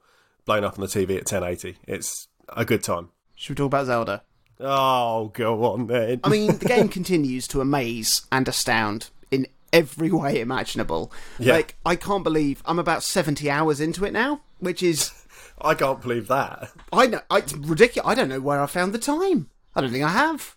blown 0.46 0.63
up 0.63 0.78
on 0.78 0.82
the 0.82 0.88
TV 0.88 1.12
at 1.18 1.32
1080. 1.32 1.78
It's 1.88 2.28
a 2.50 2.66
good 2.66 2.84
time. 2.84 3.10
Should 3.36 3.51
we 3.51 3.56
talk 3.56 3.68
about 3.68 3.86
Zelda? 3.86 4.24
Oh, 4.60 5.32
go 5.34 5.63
on 5.66 5.88
then. 5.88 6.20
I 6.24 6.30
mean, 6.30 6.58
the 6.58 6.66
game 6.66 6.88
continues 6.90 7.48
to 7.50 7.62
amaze 7.62 8.28
and 8.32 8.48
astound 8.48 9.10
in 9.32 9.48
every 9.74 10.12
way 10.12 10.40
imaginable. 10.40 11.12
Yeah. 11.40 11.54
Like, 11.54 11.75
I 11.86 11.96
can't 11.96 12.24
believe 12.24 12.62
I'm 12.66 12.80
about 12.80 13.04
70 13.04 13.50
hours 13.50 13.80
into 13.82 14.06
it 14.06 14.13
now, 14.13 14.42
which 14.60 14.84
is 14.84 15.12
I 15.62 15.74
can't 15.75 16.01
believe 16.01 16.28
that. 16.28 16.72
I 16.92 17.08
know 17.08 17.22
it's 17.32 17.54
ridiculous. 17.54 18.10
I 18.10 18.16
don't 18.16 18.30
know 18.30 18.42
where 18.42 18.62
I 18.62 18.66
found 18.68 18.94
the 18.94 19.00
time. 19.00 19.50
I 19.75 19.82
don't 19.82 19.92
think 19.92 20.04
I 20.04 20.10
have. 20.10 20.56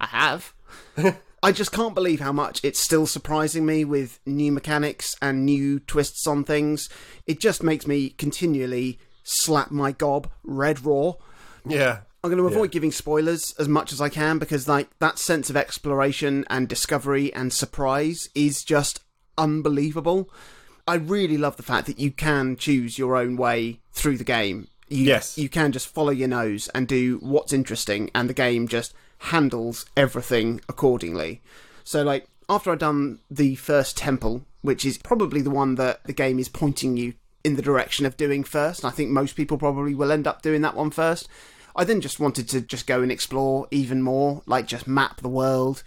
I 0.00 0.06
have. 0.06 0.54
I 1.42 1.52
just 1.52 1.72
can't 1.72 1.94
believe 1.94 2.20
how 2.20 2.32
much 2.32 2.60
it's 2.64 2.80
still 2.80 3.06
surprising 3.06 3.66
me 3.66 3.84
with 3.84 4.18
new 4.26 4.50
mechanics 4.50 5.14
and 5.20 5.44
new 5.44 5.78
twists 5.80 6.26
on 6.26 6.44
things. 6.44 6.88
It 7.26 7.40
just 7.40 7.62
makes 7.62 7.86
me 7.86 8.10
continually 8.10 8.98
slap 9.22 9.70
my 9.70 9.92
gob 9.92 10.30
red 10.42 10.84
raw. 10.84 11.12
Yeah. 11.64 12.00
I'm 12.24 12.30
going 12.30 12.42
to 12.42 12.48
avoid 12.48 12.72
giving 12.72 12.90
spoilers 12.90 13.54
as 13.58 13.68
much 13.68 13.92
as 13.92 14.00
I 14.00 14.08
can 14.08 14.38
because 14.38 14.66
like 14.66 14.88
that 14.98 15.18
sense 15.18 15.48
of 15.48 15.56
exploration 15.56 16.44
and 16.50 16.68
discovery 16.68 17.32
and 17.32 17.52
surprise 17.52 18.28
is 18.34 18.64
just 18.64 19.04
unbelievable. 19.38 20.28
I 20.88 20.96
really 20.96 21.36
love 21.36 21.56
the 21.56 21.62
fact 21.62 21.86
that 21.86 22.00
you 22.00 22.10
can 22.10 22.56
choose 22.56 22.98
your 22.98 23.16
own 23.16 23.36
way 23.36 23.80
through 23.92 24.16
the 24.18 24.24
game. 24.24 24.68
You, 24.88 25.04
Yes. 25.04 25.36
You 25.36 25.48
can 25.48 25.72
just 25.72 25.88
follow 25.88 26.10
your 26.10 26.28
nose 26.28 26.68
and 26.74 26.86
do 26.86 27.18
what's 27.20 27.52
interesting, 27.52 28.10
and 28.14 28.28
the 28.28 28.34
game 28.34 28.68
just 28.68 28.94
handles 29.18 29.86
everything 29.96 30.60
accordingly. 30.68 31.42
So, 31.84 32.02
like, 32.02 32.28
after 32.48 32.72
I'd 32.72 32.78
done 32.78 33.20
the 33.30 33.56
first 33.56 33.96
temple, 33.96 34.44
which 34.62 34.84
is 34.84 34.98
probably 34.98 35.42
the 35.42 35.50
one 35.50 35.76
that 35.76 36.04
the 36.04 36.12
game 36.12 36.38
is 36.38 36.48
pointing 36.48 36.96
you 36.96 37.14
in 37.44 37.56
the 37.56 37.62
direction 37.62 38.06
of 38.06 38.16
doing 38.16 38.44
first, 38.44 38.82
and 38.82 38.90
I 38.90 38.94
think 38.94 39.10
most 39.10 39.36
people 39.36 39.58
probably 39.58 39.94
will 39.94 40.12
end 40.12 40.26
up 40.26 40.42
doing 40.42 40.62
that 40.62 40.76
one 40.76 40.90
first. 40.90 41.28
I 41.74 41.84
then 41.84 42.00
just 42.00 42.18
wanted 42.18 42.48
to 42.50 42.60
just 42.60 42.86
go 42.86 43.02
and 43.02 43.12
explore 43.12 43.68
even 43.70 44.02
more, 44.02 44.42
like 44.46 44.66
just 44.66 44.88
map 44.88 45.20
the 45.20 45.28
world, 45.28 45.82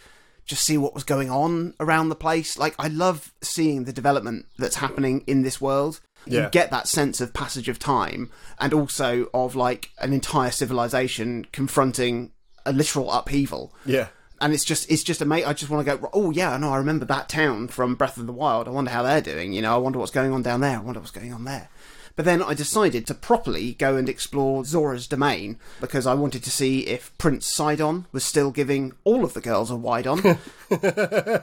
just 0.46 0.64
see 0.64 0.78
what 0.78 0.94
was 0.94 1.04
going 1.04 1.30
on 1.30 1.74
around 1.80 2.10
the 2.10 2.16
place. 2.16 2.58
Like 2.58 2.76
I 2.80 2.88
love 2.88 3.34
seeing 3.42 3.84
the 3.84 3.94
development 3.94 4.46
that's 4.58 4.78
happening 4.78 5.24
in 5.28 5.42
this 5.42 5.60
world. 5.60 6.00
You 6.26 6.48
get 6.52 6.70
that 6.70 6.88
sense 6.88 7.22
of 7.22 7.34
passage 7.34 7.70
of 7.70 7.80
time 7.80 8.30
and 8.60 8.74
also 8.74 9.30
of 9.34 9.56
like 9.56 9.90
an 10.00 10.14
entire 10.14 10.52
civilization 10.52 11.46
confronting 11.52 12.34
a 12.70 12.74
literal 12.74 13.12
upheaval. 13.12 13.74
Yeah. 13.86 14.08
And 14.42 14.54
it's 14.54 14.64
just 14.64 14.90
it's 14.90 15.04
just 15.04 15.22
a 15.22 15.26
mate. 15.26 15.46
I 15.46 15.52
just 15.54 15.70
want 15.70 15.86
to 15.86 15.98
go. 15.98 16.10
Oh 16.14 16.32
yeah, 16.32 16.56
no, 16.58 16.72
I 16.72 16.78
remember 16.78 17.04
that 17.06 17.28
town 17.28 17.68
from 17.68 17.96
Breath 17.96 18.18
of 18.18 18.26
the 18.26 18.32
Wild. 18.32 18.68
I 18.68 18.72
wonder 18.72 18.92
how 18.92 19.04
they're 19.04 19.20
doing. 19.20 19.52
You 19.52 19.62
know, 19.62 19.74
I 19.74 19.78
wonder 19.78 20.00
what's 20.00 20.12
going 20.12 20.32
on 20.32 20.44
down 20.44 20.62
there. 20.62 20.78
I 20.78 20.82
wonder 20.82 21.02
what's 21.02 21.12
going 21.12 21.34
on 21.34 21.44
there. 21.44 21.70
But 22.16 22.26
then 22.26 22.42
I 22.42 22.54
decided 22.54 23.06
to 23.08 23.14
properly 23.14 23.74
go 23.74 23.96
and 23.96 24.10
explore 24.10 24.66
Zora's 24.66 25.08
domain 25.08 25.58
because 25.80 26.06
I 26.06 26.14
wanted 26.14 26.44
to 26.44 26.52
see 26.52 26.82
if 26.82 27.18
Prince 27.18 27.48
Sidon 27.48 28.08
was 28.12 28.26
still 28.26 28.52
giving 28.52 28.94
all 29.04 29.24
of 29.24 29.34
the 29.34 29.42
girls 29.42 29.72
a 29.72 29.76
wide 29.76 30.08
on. 30.08 30.38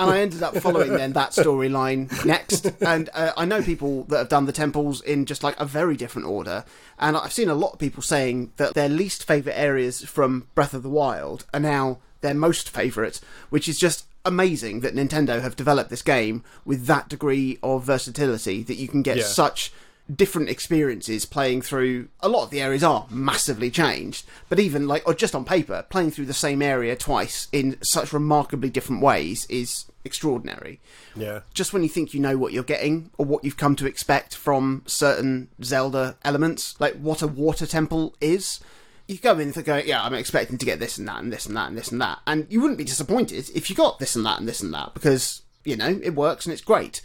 and 0.00 0.10
I 0.10 0.20
ended 0.20 0.42
up 0.42 0.56
following 0.56 0.92
then 0.92 1.12
that 1.12 1.30
storyline 1.30 2.24
next. 2.24 2.66
And 2.80 3.08
uh, 3.14 3.32
I 3.36 3.44
know 3.44 3.62
people 3.62 4.04
that 4.04 4.18
have 4.18 4.28
done 4.28 4.46
the 4.46 4.52
temples 4.52 5.00
in 5.02 5.26
just 5.26 5.42
like 5.44 5.58
a 5.60 5.64
very 5.64 5.96
different 5.96 6.26
order. 6.26 6.64
And 6.98 7.16
I've 7.16 7.32
seen 7.32 7.48
a 7.48 7.54
lot 7.54 7.72
of 7.74 7.78
people 7.78 8.02
saying 8.02 8.52
that 8.56 8.74
their 8.74 8.88
least 8.88 9.24
favourite 9.26 9.56
areas 9.56 10.02
from 10.04 10.48
Breath 10.54 10.74
of 10.74 10.82
the 10.82 10.88
Wild 10.90 11.44
are 11.54 11.60
now 11.60 11.98
their 12.22 12.34
most 12.34 12.68
favourite, 12.70 13.20
which 13.50 13.68
is 13.68 13.78
just 13.78 14.06
amazing 14.24 14.80
that 14.80 14.94
Nintendo 14.94 15.40
have 15.40 15.56
developed 15.56 15.90
this 15.90 16.02
game 16.02 16.44
with 16.64 16.86
that 16.86 17.08
degree 17.08 17.58
of 17.62 17.84
versatility 17.84 18.62
that 18.62 18.76
you 18.76 18.88
can 18.88 19.02
get 19.02 19.16
Yeah. 19.18 19.22
such 19.24 19.72
different 20.14 20.48
experiences 20.48 21.24
playing 21.24 21.62
through 21.62 22.08
a 22.18 22.28
lot 22.28 22.42
of 22.42 22.50
the 22.50 22.60
areas 22.60 22.82
are 22.82 23.06
massively 23.10 23.70
changed 23.70 24.26
but 24.48 24.58
even 24.58 24.88
like 24.88 25.06
or 25.06 25.14
just 25.14 25.36
on 25.36 25.44
paper 25.44 25.84
playing 25.88 26.10
through 26.10 26.26
the 26.26 26.34
same 26.34 26.60
area 26.60 26.96
twice 26.96 27.46
in 27.52 27.76
such 27.80 28.12
remarkably 28.12 28.68
different 28.68 29.00
ways 29.00 29.46
is 29.48 29.84
extraordinary 30.04 30.80
Yeah. 31.14 31.40
just 31.52 31.72
when 31.72 31.82
you 31.82 31.88
think 31.88 32.14
you 32.14 32.20
know 32.20 32.38
what 32.38 32.52
you're 32.52 32.62
getting 32.62 33.10
or 33.18 33.26
what 33.26 33.44
you've 33.44 33.56
come 33.56 33.76
to 33.76 33.86
expect 33.86 34.34
from 34.34 34.82
certain 34.86 35.48
Zelda 35.62 36.16
elements, 36.24 36.74
like 36.80 36.94
what 36.96 37.22
a 37.22 37.26
water 37.26 37.66
temple 37.66 38.14
is, 38.20 38.60
you 39.06 39.18
go 39.18 39.32
in 39.38 39.52
and 39.52 39.64
go, 39.64 39.74
oh, 39.74 39.78
yeah, 39.78 40.02
I'm 40.02 40.14
expecting 40.14 40.56
to 40.58 40.64
get 40.66 40.78
this 40.78 40.96
and 40.96 41.08
that 41.08 41.20
and 41.20 41.32
this 41.32 41.44
and 41.46 41.56
that 41.56 41.68
and 41.68 41.76
this 41.76 41.90
and 41.90 42.00
that. 42.00 42.20
And 42.26 42.46
you 42.48 42.60
wouldn't 42.60 42.78
be 42.78 42.84
disappointed 42.84 43.50
if 43.54 43.68
you 43.68 43.76
got 43.76 43.98
this 43.98 44.14
and 44.14 44.24
that 44.24 44.38
and 44.38 44.48
this 44.48 44.62
and 44.62 44.72
that 44.72 44.94
because, 44.94 45.42
you 45.64 45.76
know, 45.76 46.00
it 46.02 46.14
works 46.14 46.46
and 46.46 46.52
it's 46.52 46.62
great. 46.62 47.02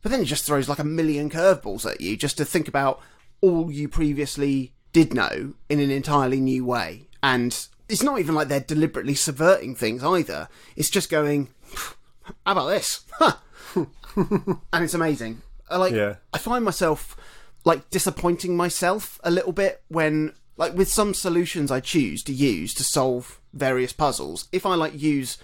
But 0.00 0.10
then 0.10 0.20
it 0.20 0.24
just 0.24 0.44
throws 0.44 0.68
like 0.68 0.78
a 0.78 0.84
million 0.84 1.30
curveballs 1.30 1.88
at 1.88 2.00
you 2.00 2.16
just 2.16 2.38
to 2.38 2.44
think 2.44 2.68
about 2.68 3.00
all 3.40 3.70
you 3.70 3.88
previously 3.88 4.72
did 4.92 5.14
know 5.14 5.54
in 5.68 5.78
an 5.78 5.90
entirely 5.90 6.40
new 6.40 6.64
way. 6.64 7.08
And 7.22 7.66
it's 7.88 8.02
not 8.02 8.18
even 8.18 8.34
like 8.34 8.48
they're 8.48 8.60
deliberately 8.60 9.14
subverting 9.14 9.74
things 9.74 10.02
either. 10.02 10.48
It's 10.74 10.90
just 10.90 11.10
going, 11.10 11.50
how 12.44 12.52
about 12.52 12.68
this? 12.68 13.04
And 14.16 14.84
it's 14.84 14.94
amazing. 14.94 15.40
Like 15.70 15.94
Yeah. 15.94 16.16
I 16.34 16.38
find 16.38 16.64
myself 16.64 17.16
like 17.64 17.88
disappointing 17.90 18.56
myself 18.56 19.18
a 19.24 19.30
little 19.30 19.52
bit 19.52 19.82
when 19.88 20.34
like 20.56 20.74
with 20.74 20.88
some 20.88 21.14
solutions 21.14 21.70
I 21.70 21.80
choose 21.80 22.22
to 22.24 22.32
use 22.32 22.74
to 22.74 22.84
solve 22.84 23.40
various 23.54 23.92
puzzles. 23.92 24.48
If 24.52 24.66
I 24.66 24.74
like 24.74 25.00
use 25.00 25.38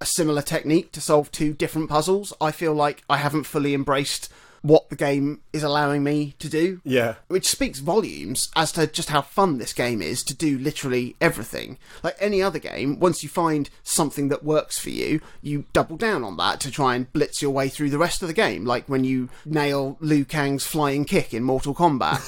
a 0.00 0.06
similar 0.06 0.42
technique 0.42 0.92
to 0.92 1.00
solve 1.00 1.30
two 1.30 1.54
different 1.54 1.88
puzzles, 1.88 2.32
I 2.40 2.50
feel 2.50 2.74
like 2.74 3.04
I 3.08 3.16
haven't 3.16 3.44
fully 3.44 3.72
embraced 3.72 4.30
what 4.64 4.88
the 4.88 4.96
game 4.96 5.42
is 5.52 5.62
allowing 5.62 6.02
me 6.02 6.34
to 6.38 6.48
do 6.48 6.80
Yeah. 6.84 7.16
which 7.28 7.46
speaks 7.46 7.80
volumes 7.80 8.48
as 8.56 8.72
to 8.72 8.86
just 8.86 9.10
how 9.10 9.20
fun 9.20 9.58
this 9.58 9.74
game 9.74 10.00
is 10.00 10.22
to 10.24 10.34
do 10.34 10.58
literally 10.58 11.16
everything. 11.20 11.76
Like 12.02 12.16
any 12.18 12.40
other 12.40 12.58
game, 12.58 12.98
once 12.98 13.22
you 13.22 13.28
find 13.28 13.68
something 13.82 14.28
that 14.30 14.42
works 14.42 14.78
for 14.78 14.88
you, 14.88 15.20
you 15.42 15.66
double 15.74 15.98
down 15.98 16.24
on 16.24 16.38
that 16.38 16.60
to 16.60 16.70
try 16.70 16.94
and 16.94 17.12
blitz 17.12 17.42
your 17.42 17.50
way 17.50 17.68
through 17.68 17.90
the 17.90 17.98
rest 17.98 18.22
of 18.22 18.28
the 18.28 18.32
game. 18.34 18.64
Like 18.64 18.88
when 18.88 19.04
you 19.04 19.28
nail 19.44 19.98
Liu 20.00 20.24
Kang's 20.24 20.64
flying 20.64 21.04
kick 21.04 21.34
in 21.34 21.42
Mortal 21.42 21.74
Kombat, 21.74 22.22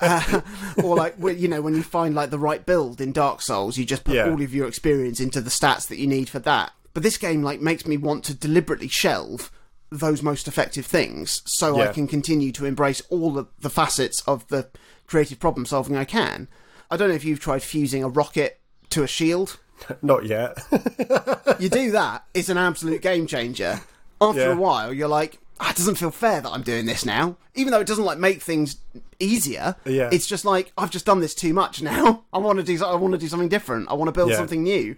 Uh, 0.00 0.40
or 0.82 0.96
like 0.96 1.14
you 1.20 1.46
know 1.48 1.60
when 1.60 1.74
you 1.74 1.82
find 1.82 2.14
like 2.14 2.30
the 2.30 2.38
right 2.38 2.64
build 2.64 3.02
in 3.02 3.12
Dark 3.12 3.42
Souls, 3.42 3.76
you 3.76 3.84
just 3.84 4.04
put 4.04 4.14
Yeah. 4.14 4.30
all 4.30 4.40
of 4.40 4.54
your 4.54 4.66
experience 4.66 5.20
into 5.20 5.42
the 5.42 5.50
stats 5.50 5.86
that 5.88 5.98
you 5.98 6.06
need 6.06 6.30
for 6.30 6.38
that. 6.38 6.72
But 6.94 7.02
this 7.02 7.18
game 7.18 7.42
like 7.42 7.60
makes 7.60 7.84
me 7.86 7.98
want 7.98 8.24
to 8.24 8.34
deliberately 8.34 8.88
shelve 8.88 9.50
those 9.98 10.22
most 10.22 10.48
effective 10.48 10.86
things 10.86 11.42
so 11.44 11.80
I 11.80 11.88
can 11.92 12.06
continue 12.08 12.50
to 12.52 12.64
embrace 12.64 13.02
all 13.10 13.38
of 13.38 13.48
the 13.60 13.70
facets 13.70 14.20
of 14.26 14.46
the 14.48 14.68
creative 15.06 15.38
problem 15.38 15.66
solving 15.66 15.96
I 15.96 16.04
can. 16.04 16.48
I 16.90 16.96
don't 16.96 17.08
know 17.08 17.14
if 17.14 17.24
you've 17.24 17.40
tried 17.40 17.62
fusing 17.62 18.02
a 18.02 18.08
rocket 18.08 18.58
to 18.90 19.02
a 19.02 19.06
shield. 19.06 19.58
Not 20.02 20.24
yet. 20.26 20.58
You 21.58 21.68
do 21.68 21.90
that, 21.92 22.24
it's 22.34 22.48
an 22.48 22.56
absolute 22.58 23.02
game 23.02 23.26
changer. 23.26 23.80
After 24.20 24.40
Yeah. 24.40 24.52
a 24.52 24.56
while, 24.56 24.92
you're 24.92 25.06
like, 25.08 25.38
ah, 25.60 25.70
it 25.70 25.76
doesn't 25.76 25.94
feel 25.96 26.10
fair 26.10 26.40
that 26.40 26.48
I'm 26.50 26.62
doing 26.62 26.86
this 26.86 27.04
now. 27.04 27.36
Even 27.54 27.72
though 27.72 27.80
it 27.80 27.86
doesn't 27.86 28.04
like 28.04 28.18
make 28.18 28.42
things 28.42 28.76
easier, 29.20 29.76
Yeah. 29.84 30.08
it's 30.12 30.26
just 30.26 30.44
like 30.44 30.72
I've 30.78 30.90
just 30.90 31.04
done 31.06 31.20
this 31.20 31.34
too 31.34 31.52
much 31.52 31.82
now. 31.82 32.24
I 32.32 32.38
want 32.38 32.58
to 32.58 32.64
do. 32.64 32.82
I 32.84 32.94
want 32.96 33.12
to 33.12 33.18
do 33.18 33.28
something 33.28 33.48
different. 33.50 33.88
I 33.90 33.94
want 33.94 34.08
to 34.08 34.12
build 34.12 34.30
Yeah. 34.30 34.36
something 34.36 34.62
new. 34.62 34.96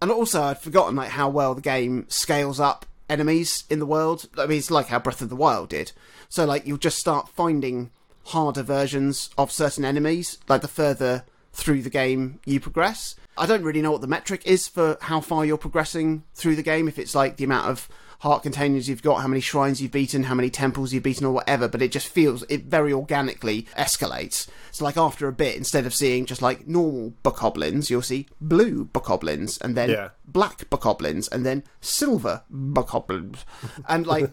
And 0.00 0.10
also, 0.10 0.42
I'd 0.42 0.58
forgotten 0.60 0.94
like 0.96 1.10
how 1.10 1.28
well 1.28 1.54
the 1.54 1.60
game 1.62 2.06
scales 2.08 2.60
up 2.60 2.86
enemies 3.08 3.64
in 3.70 3.78
the 3.78 3.86
world. 3.86 4.28
I 4.38 4.46
mean, 4.46 4.58
it's 4.58 4.70
like 4.70 4.88
how 4.88 4.98
Breath 4.98 5.22
of 5.22 5.28
the 5.28 5.36
Wild 5.36 5.70
did. 5.70 5.92
So, 6.28 6.44
like, 6.44 6.66
you'll 6.66 6.78
just 6.78 6.98
start 6.98 7.28
finding 7.28 7.90
harder 8.26 8.62
versions 8.62 9.30
of 9.36 9.52
certain 9.52 9.84
enemies, 9.84 10.38
like 10.48 10.62
the 10.62 10.68
further 10.68 11.24
through 11.52 11.82
the 11.82 11.90
game 11.90 12.40
you 12.44 12.58
progress. 12.58 13.14
I 13.36 13.46
don't 13.46 13.62
really 13.62 13.82
know 13.82 13.92
what 13.92 14.00
the 14.00 14.06
metric 14.06 14.42
is 14.44 14.68
for 14.68 14.96
how 15.02 15.20
far 15.20 15.44
you're 15.44 15.56
progressing 15.56 16.24
through 16.34 16.56
the 16.56 16.62
game. 16.62 16.88
If 16.88 16.98
it's 16.98 17.14
like 17.14 17.36
the 17.36 17.44
amount 17.44 17.68
of 17.68 17.88
heart 18.24 18.42
containers 18.42 18.88
you've 18.88 19.02
got, 19.02 19.20
how 19.20 19.28
many 19.28 19.40
shrines 19.40 19.80
you've 19.80 19.92
beaten, 19.92 20.24
how 20.24 20.34
many 20.34 20.48
temples 20.50 20.92
you've 20.92 21.02
beaten, 21.02 21.26
or 21.26 21.32
whatever, 21.32 21.68
but 21.68 21.82
it 21.82 21.92
just 21.92 22.08
feels, 22.08 22.42
it 22.48 22.64
very 22.64 22.92
organically 22.92 23.66
escalates. 23.78 24.48
So, 24.72 24.82
like, 24.84 24.96
after 24.96 25.28
a 25.28 25.32
bit, 25.32 25.56
instead 25.56 25.84
of 25.86 25.94
seeing 25.94 26.24
just 26.24 26.40
like 26.42 26.66
normal 26.66 27.12
bokoblins, 27.22 27.90
you'll 27.90 28.02
see 28.02 28.26
blue 28.40 28.86
bokoblins, 28.86 29.60
and 29.60 29.76
then 29.76 29.90
Yeah. 29.90 30.08
black 30.24 30.68
bokoblins, 30.70 31.30
and 31.30 31.44
then 31.44 31.64
silver 31.80 32.42
bokoblins. 32.50 33.44
And, 33.86 34.06
like, 34.06 34.30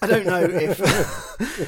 I 0.00 0.06
don't 0.06 0.26
know 0.26 0.42
if 0.42 0.80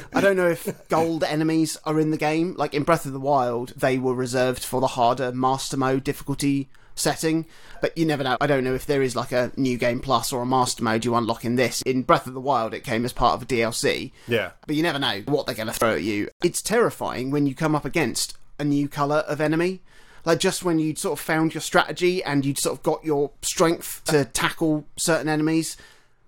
I 0.15 0.21
don't 0.21 0.37
know 0.37 0.49
if 0.49 0.87
gold 0.87 1.23
enemies 1.23 1.77
are 1.83 1.99
in 1.99 2.11
the 2.11 2.17
game. 2.17 2.55
Like 2.57 2.73
in 2.73 2.83
Breath 2.83 3.05
of 3.05 3.13
the 3.13 3.19
Wild, 3.19 3.73
they 3.75 3.97
were 3.97 4.15
reserved 4.15 4.63
for 4.63 4.79
the 4.81 4.87
harder 4.87 5.31
Master 5.33 5.77
Mode 5.77 6.03
difficulty 6.03 6.69
setting, 7.01 7.45
but 7.81 7.97
you 7.97 8.05
never 8.05 8.23
know. 8.23 8.37
I 8.39 8.47
don't 8.47 8.63
know 8.63 8.75
if 8.75 8.85
there 8.85 9.01
is 9.01 9.15
like 9.15 9.31
a 9.31 9.51
new 9.57 9.77
game 9.77 9.99
plus 9.99 10.31
or 10.31 10.41
a 10.41 10.45
Master 10.45 10.83
Mode 10.83 11.03
you 11.03 11.15
unlock 11.15 11.43
in 11.43 11.55
this. 11.55 11.81
In 11.81 12.03
Breath 12.03 12.27
of 12.27 12.33
the 12.33 12.39
Wild, 12.39 12.73
it 12.73 12.83
came 12.83 13.03
as 13.05 13.11
part 13.13 13.33
of 13.35 13.41
a 13.41 13.45
DLC, 13.45 14.11
Yeah. 14.27 14.51
but 14.67 14.75
you 14.75 14.83
never 14.83 14.99
know 14.99 15.23
what 15.25 15.45
they're 15.45 15.55
going 15.55 15.67
to 15.67 15.73
throw 15.73 15.95
at 15.95 16.03
you. 16.03 16.29
It's 16.43 16.61
terrifying 16.61 17.31
when 17.31 17.47
you 17.47 17.55
come 17.55 17.75
up 17.75 17.85
against 17.85 18.37
a 18.59 18.63
new 18.63 18.87
color 18.87 19.17
of 19.27 19.41
enemy. 19.41 19.81
Like 20.23 20.39
just 20.39 20.63
when 20.63 20.77
you'd 20.77 20.99
sort 20.99 21.19
of 21.19 21.25
found 21.25 21.55
your 21.55 21.61
strategy 21.61 22.23
and 22.23 22.45
you'd 22.45 22.59
sort 22.59 22.77
of 22.77 22.83
got 22.83 23.03
your 23.03 23.31
strength 23.41 24.03
to 24.05 24.25
tackle 24.25 24.85
certain 24.95 25.27
enemies, 25.27 25.75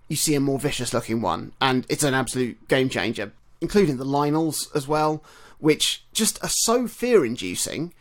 you 0.09 0.15
see 0.15 0.33
a 0.33 0.39
more 0.39 0.57
vicious 0.59 0.93
looking 0.93 1.21
one, 1.21 1.51
and 1.61 1.85
it's 1.89 2.03
an 2.03 2.13
absolute 2.15 2.67
game 2.67 2.89
changer, 2.89 3.31
including 3.61 3.97
the 3.97 4.05
Lynels 4.05 4.75
as 4.75 4.87
well, 4.87 5.23
which 5.59 6.03
just 6.11 6.43
are 6.43 6.49
so 6.49 6.87
fear 6.87 7.23
inducing. 7.23 7.93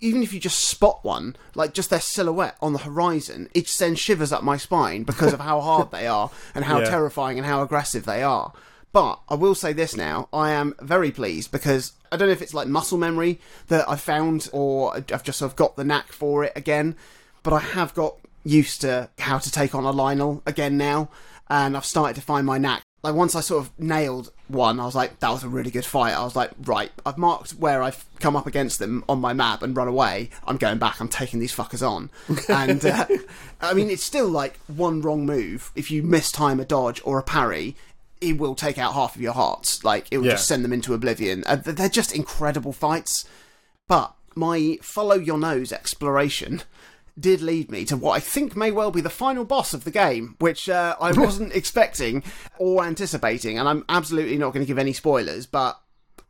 Even 0.00 0.22
if 0.22 0.32
you 0.32 0.38
just 0.40 0.60
spot 0.60 1.00
one, 1.04 1.34
like 1.54 1.74
just 1.74 1.90
their 1.90 2.00
silhouette 2.00 2.56
on 2.62 2.72
the 2.72 2.78
horizon, 2.80 3.48
it 3.54 3.68
sends 3.68 3.98
shivers 3.98 4.32
up 4.32 4.42
my 4.44 4.56
spine 4.56 5.02
because 5.02 5.32
of 5.32 5.40
how 5.40 5.60
hard 5.60 5.90
they 5.90 6.06
are 6.06 6.30
and 6.54 6.64
how 6.64 6.78
Yeah. 6.82 6.90
terrifying 6.90 7.36
and 7.38 7.46
how 7.46 7.62
aggressive 7.62 8.04
they 8.04 8.22
are. 8.22 8.52
But 8.92 9.20
I 9.28 9.34
will 9.34 9.54
say 9.54 9.72
this 9.72 9.96
now, 9.96 10.28
I 10.32 10.50
am 10.52 10.74
very 10.80 11.10
pleased 11.10 11.50
because 11.52 11.92
I 12.10 12.16
don't 12.16 12.28
know 12.28 12.32
if 12.32 12.40
it's 12.42 12.54
like 12.54 12.68
muscle 12.68 12.96
memory 12.96 13.40
that 13.66 13.88
I 13.88 13.96
found 13.96 14.48
or 14.52 14.94
I've 14.94 15.22
just 15.24 15.38
sort 15.40 15.50
of 15.52 15.56
got 15.56 15.76
the 15.76 15.84
knack 15.84 16.12
for 16.12 16.44
it 16.44 16.52
again, 16.56 16.94
but 17.42 17.52
I 17.52 17.58
have 17.58 17.92
got 17.94 18.16
used 18.44 18.80
to 18.82 19.10
how 19.18 19.38
to 19.38 19.50
take 19.50 19.74
on 19.74 19.84
a 19.84 19.92
Lynel 19.92 20.40
again 20.46 20.78
now, 20.78 21.10
and 21.50 21.76
I've 21.76 21.84
started 21.84 22.14
to 22.16 22.22
find 22.22 22.46
my 22.46 22.56
knack. 22.56 22.82
Like 23.02 23.14
once 23.14 23.34
I 23.34 23.40
sort 23.40 23.64
of 23.66 23.78
nailed 23.78 24.32
one, 24.48 24.80
I 24.80 24.84
was 24.84 24.94
like, 24.94 25.20
that 25.20 25.30
was 25.30 25.44
a 25.44 25.48
really 25.48 25.70
good 25.70 25.84
fight. 25.84 26.14
I 26.16 26.24
was 26.24 26.34
like, 26.34 26.50
right, 26.64 26.90
I've 27.06 27.18
marked 27.18 27.52
where 27.52 27.82
I've 27.82 28.04
come 28.20 28.34
up 28.36 28.46
against 28.46 28.78
them 28.78 29.04
on 29.08 29.20
my 29.20 29.32
map 29.32 29.62
and 29.62 29.76
run 29.76 29.88
away. 29.88 30.30
I'm 30.46 30.56
going 30.56 30.78
back. 30.78 31.00
I'm 31.00 31.08
taking 31.08 31.38
these 31.40 31.54
fuckers 31.54 31.86
on. 31.86 32.10
And 32.48 32.84
uh, 32.84 33.06
I 33.60 33.74
mean, 33.74 33.90
it's 33.90 34.02
still 34.04 34.28
like 34.28 34.58
one 34.66 35.00
wrong 35.02 35.26
move. 35.26 35.70
If 35.76 35.90
you 35.90 36.02
miss 36.02 36.30
time 36.32 36.60
a 36.60 36.64
dodge 36.64 37.00
or 37.04 37.18
a 37.18 37.22
parry, 37.22 37.76
it 38.20 38.38
will 38.38 38.54
take 38.54 38.78
out 38.78 38.94
half 38.94 39.14
of 39.14 39.20
your 39.22 39.34
hearts. 39.34 39.84
Like 39.84 40.06
it 40.10 40.18
will 40.18 40.26
Yeah. 40.26 40.32
just 40.32 40.48
send 40.48 40.64
them 40.64 40.72
into 40.72 40.94
oblivion. 40.94 41.44
Uh, 41.46 41.56
they're 41.56 41.88
just 41.88 42.12
incredible 42.14 42.72
fights. 42.72 43.24
But 43.86 44.14
my 44.34 44.78
follow 44.82 45.16
your 45.16 45.38
nose 45.38 45.72
exploration 45.72 46.62
did 47.18 47.40
lead 47.40 47.70
me 47.70 47.84
to 47.86 47.96
what 47.96 48.12
I 48.12 48.20
think 48.20 48.56
may 48.56 48.70
well 48.70 48.90
be 48.90 49.00
the 49.00 49.10
final 49.10 49.44
boss 49.44 49.74
of 49.74 49.84
the 49.84 49.90
game, 49.90 50.36
which 50.38 50.68
uh, 50.68 50.96
I 51.00 51.12
wasn't 51.18 51.54
expecting 51.54 52.22
or 52.58 52.84
anticipating, 52.84 53.58
and 53.58 53.68
I'm 53.68 53.84
absolutely 53.88 54.38
not 54.38 54.52
going 54.52 54.64
to 54.64 54.68
give 54.68 54.78
any 54.78 54.92
spoilers, 54.92 55.46
but 55.46 55.80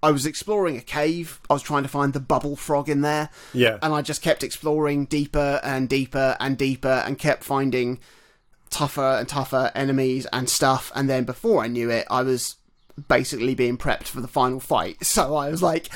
I 0.03 0.11
was 0.11 0.27
exploring 0.27 0.77
a 0.77 0.81
cave. 0.81 1.41
I 1.51 1.55
was 1.55 1.63
trying 1.63 1.83
to 1.83 1.89
find 1.89 2.13
the 2.13 2.21
bubble 2.21 2.57
frog 2.57 2.89
in 2.89 3.01
there. 3.01 3.31
Yeah. 3.53 3.79
And 3.83 3.93
I 3.93 4.03
just 4.03 4.23
kept 4.23 4.45
exploring 4.45 5.07
deeper 5.07 5.61
and 5.63 5.89
deeper 5.89 6.37
and 6.39 6.57
deeper 6.57 7.03
and 7.05 7.19
kept 7.19 7.43
finding 7.43 7.99
tougher 8.71 9.17
and 9.19 9.29
tougher 9.29 9.73
enemies 9.75 10.27
and 10.33 10.49
stuff. 10.49 10.93
And 10.95 11.11
then 11.11 11.25
before 11.25 11.65
I 11.65 11.67
knew 11.67 11.91
it, 11.91 12.07
I 12.11 12.23
was 12.23 12.57
basically 13.09 13.55
being 13.55 13.77
prepped 13.77 14.05
for 14.05 14.21
the 14.21 14.29
final 14.29 14.61
fight. 14.61 14.99
So 15.05 15.35
I 15.35 15.51
was 15.51 15.63
like, 15.63 15.89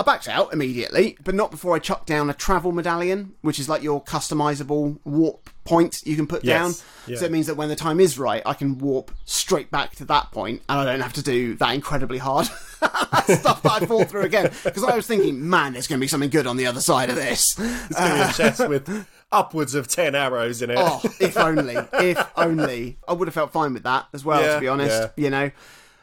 I 0.00 0.04
backed 0.04 0.28
out 0.28 0.52
immediately, 0.52 1.16
but 1.24 1.34
not 1.34 1.50
before 1.50 1.74
I 1.74 1.80
chucked 1.80 2.06
down 2.06 2.30
a 2.30 2.34
travel 2.34 2.70
medallion, 2.70 3.34
which 3.40 3.58
is 3.58 3.68
like 3.68 3.82
your 3.82 4.02
customizable 4.02 4.98
warp 5.04 5.50
point 5.64 6.02
you 6.06 6.14
can 6.14 6.26
put 6.28 6.44
Yes, 6.44 6.78
down. 6.78 6.86
yeah. 7.08 7.18
So 7.18 7.24
it 7.26 7.32
means 7.32 7.46
that 7.48 7.56
when 7.56 7.68
the 7.68 7.74
time 7.76 7.98
is 7.98 8.16
right, 8.18 8.40
I 8.46 8.54
can 8.54 8.78
warp 8.78 9.10
straight 9.24 9.70
back 9.72 9.96
to 9.96 10.04
that 10.06 10.30
point, 10.30 10.62
and 10.68 10.78
I 10.78 10.84
don't 10.84 11.00
have 11.00 11.14
to 11.14 11.22
do 11.22 11.54
that 11.56 11.74
incredibly 11.74 12.18
hard 12.18 12.46
stuff 12.78 13.62
that 13.62 13.82
I 13.82 13.86
fall 13.86 14.04
through 14.04 14.22
again. 14.22 14.52
Because 14.64 14.84
I 14.84 14.94
was 14.94 15.06
thinking, 15.06 15.48
man, 15.50 15.72
there's 15.72 15.88
going 15.88 15.98
to 15.98 16.04
be 16.04 16.08
something 16.08 16.30
good 16.30 16.46
on 16.46 16.56
the 16.56 16.66
other 16.66 16.80
side 16.80 17.10
of 17.10 17.16
this. 17.16 17.58
It's 17.58 17.98
going 17.98 18.10
to 18.10 18.14
be 18.16 18.20
a 18.30 18.32
chest 18.32 18.68
with 18.68 19.06
upwards 19.32 19.74
of 19.74 19.88
10 19.88 20.14
arrows 20.14 20.62
in 20.62 20.70
it. 20.70 20.78
Oh, 20.78 21.00
if 21.20 21.36
only, 21.36 21.76
if 21.94 22.24
only. 22.36 22.98
I 23.06 23.12
would 23.14 23.26
have 23.28 23.34
felt 23.34 23.52
fine 23.52 23.74
with 23.74 23.82
that 23.82 24.06
as 24.14 24.24
well, 24.24 24.40
Yeah, 24.40 24.54
to 24.54 24.60
be 24.60 24.68
honest. 24.68 25.10
yeah. 25.16 25.24
You 25.24 25.30
know, 25.30 25.50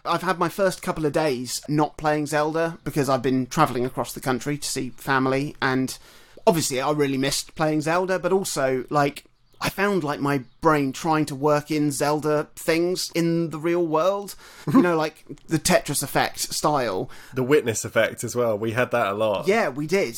I've 0.06 0.24
had 0.24 0.40
my 0.40 0.50
first 0.50 0.82
couple 0.82 1.06
of 1.06 1.14
days 1.14 1.62
not 1.68 1.98
playing 1.98 2.28
Zelda 2.28 2.78
because 2.84 3.10
I've 3.10 3.22
been 3.22 3.48
travelling 3.48 3.86
across 3.86 4.14
the 4.14 4.22
country 4.22 4.58
to 4.58 4.68
see 4.68 4.90
family, 4.92 5.56
and 5.62 5.98
obviously 6.48 6.82
I 6.82 6.92
really 6.92 7.18
missed 7.18 7.56
playing 7.56 7.82
Zelda, 7.82 8.20
but 8.20 8.32
also, 8.32 8.86
like, 8.90 9.26
I 9.62 9.70
found 9.70 10.04
like 10.04 10.20
my 10.20 10.44
brain 10.62 10.92
trying 10.92 11.26
to 11.26 11.36
work 11.36 11.72
in 11.72 11.92
Zelda 11.92 12.48
things 12.56 13.12
in 13.16 13.50
the 13.50 13.58
real 13.58 13.86
world, 13.86 14.36
you 14.74 14.82
know, 14.82 14.96
like 14.96 15.26
the 15.48 15.60
Tetris 15.60 16.04
effect 16.04 16.40
style. 16.40 17.10
The 17.34 17.44
witness 17.44 17.86
effect 17.86 18.24
as 18.24 18.36
well. 18.36 18.58
We 18.58 18.72
had 18.72 18.92
that 18.92 19.08
a 19.08 19.14
lot. 19.14 19.48
Yeah, 19.48 19.70
we 19.70 19.88
did. 19.88 20.18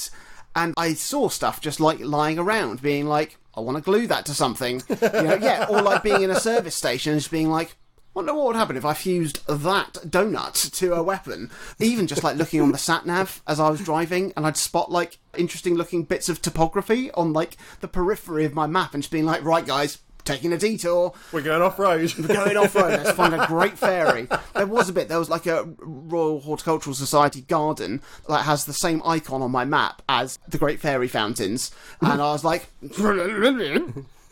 And 0.56 0.74
I 0.76 0.96
saw 0.96 1.30
stuff 1.30 1.62
just 1.62 1.80
like 1.80 2.00
lying 2.00 2.40
around, 2.40 2.82
being 2.82 3.06
like, 3.06 3.38
I 3.56 3.60
want 3.62 3.78
to 3.78 3.84
glue 3.84 4.08
that 4.08 4.26
to 4.26 4.34
something. 4.34 4.84
You 4.90 4.98
know, 5.00 5.38
yeah, 5.42 5.68
or 5.70 5.82
like 5.82 6.04
being 6.04 6.24
in 6.24 6.32
a 6.32 6.40
service 6.40 6.76
station 6.76 7.14
and 7.14 7.22
just 7.22 7.32
being 7.32 7.50
like, 7.50 7.76
wonder 8.18 8.34
what 8.34 8.48
would 8.48 8.56
happen 8.56 8.76
if 8.76 8.84
I 8.84 8.96
fused 8.96 9.46
that 9.48 9.94
donut 9.94 10.72
to 10.80 10.94
a 10.96 11.04
weapon. 11.04 11.52
Even 11.80 12.08
just 12.08 12.24
like 12.24 12.36
looking 12.36 12.60
on 12.62 12.72
the 12.72 12.78
sat 12.80 13.06
nav 13.06 13.44
as 13.48 13.60
I 13.60 13.70
was 13.70 13.80
driving, 13.82 14.34
and 14.36 14.46
I'd 14.46 14.58
spot 14.58 14.92
like 14.92 15.20
interesting 15.38 15.76
looking 15.76 16.04
bits 16.04 16.28
of 16.28 16.42
topography 16.42 17.12
on 17.12 17.32
like 17.32 17.58
the 17.80 17.88
periphery 17.88 18.44
of 18.44 18.56
my 18.56 18.66
map, 18.66 18.96
and 18.96 19.04
just 19.04 19.12
being 19.12 19.26
like, 19.26 19.44
right, 19.44 19.66
guys. 19.66 20.00
Taking 20.26 20.52
a 20.52 20.58
detour, 20.58 21.14
We're 21.32 21.42
going 21.42 21.62
off 21.62 21.80
road. 21.80 22.14
we're 22.20 22.28
going 22.28 22.58
off 22.58 22.76
road. 22.76 23.00
Let's 23.02 23.12
find 23.12 23.34
a 23.34 23.48
great 23.48 23.78
fairy. 23.78 24.28
There 24.54 24.68
was 24.68 24.90
a 24.90 24.94
bit. 24.94 25.08
There 25.08 25.20
was 25.20 25.30
like 25.30 25.46
a 25.46 25.64
Royal 25.80 26.42
Horticultural 26.42 26.94
Society 26.96 27.44
garden 27.44 28.02
that 28.28 28.42
has 28.44 28.66
the 28.66 28.74
same 28.74 29.02
icon 29.06 29.42
on 29.42 29.52
my 29.52 29.64
map 29.64 30.02
as 30.10 30.38
the 30.46 30.58
Great 30.58 30.82
Fairy 30.82 31.08
Fountains, 31.08 31.72
and 32.02 32.22
I 32.22 32.34
was 32.34 32.44
like, 32.44 32.68
I 32.84 32.88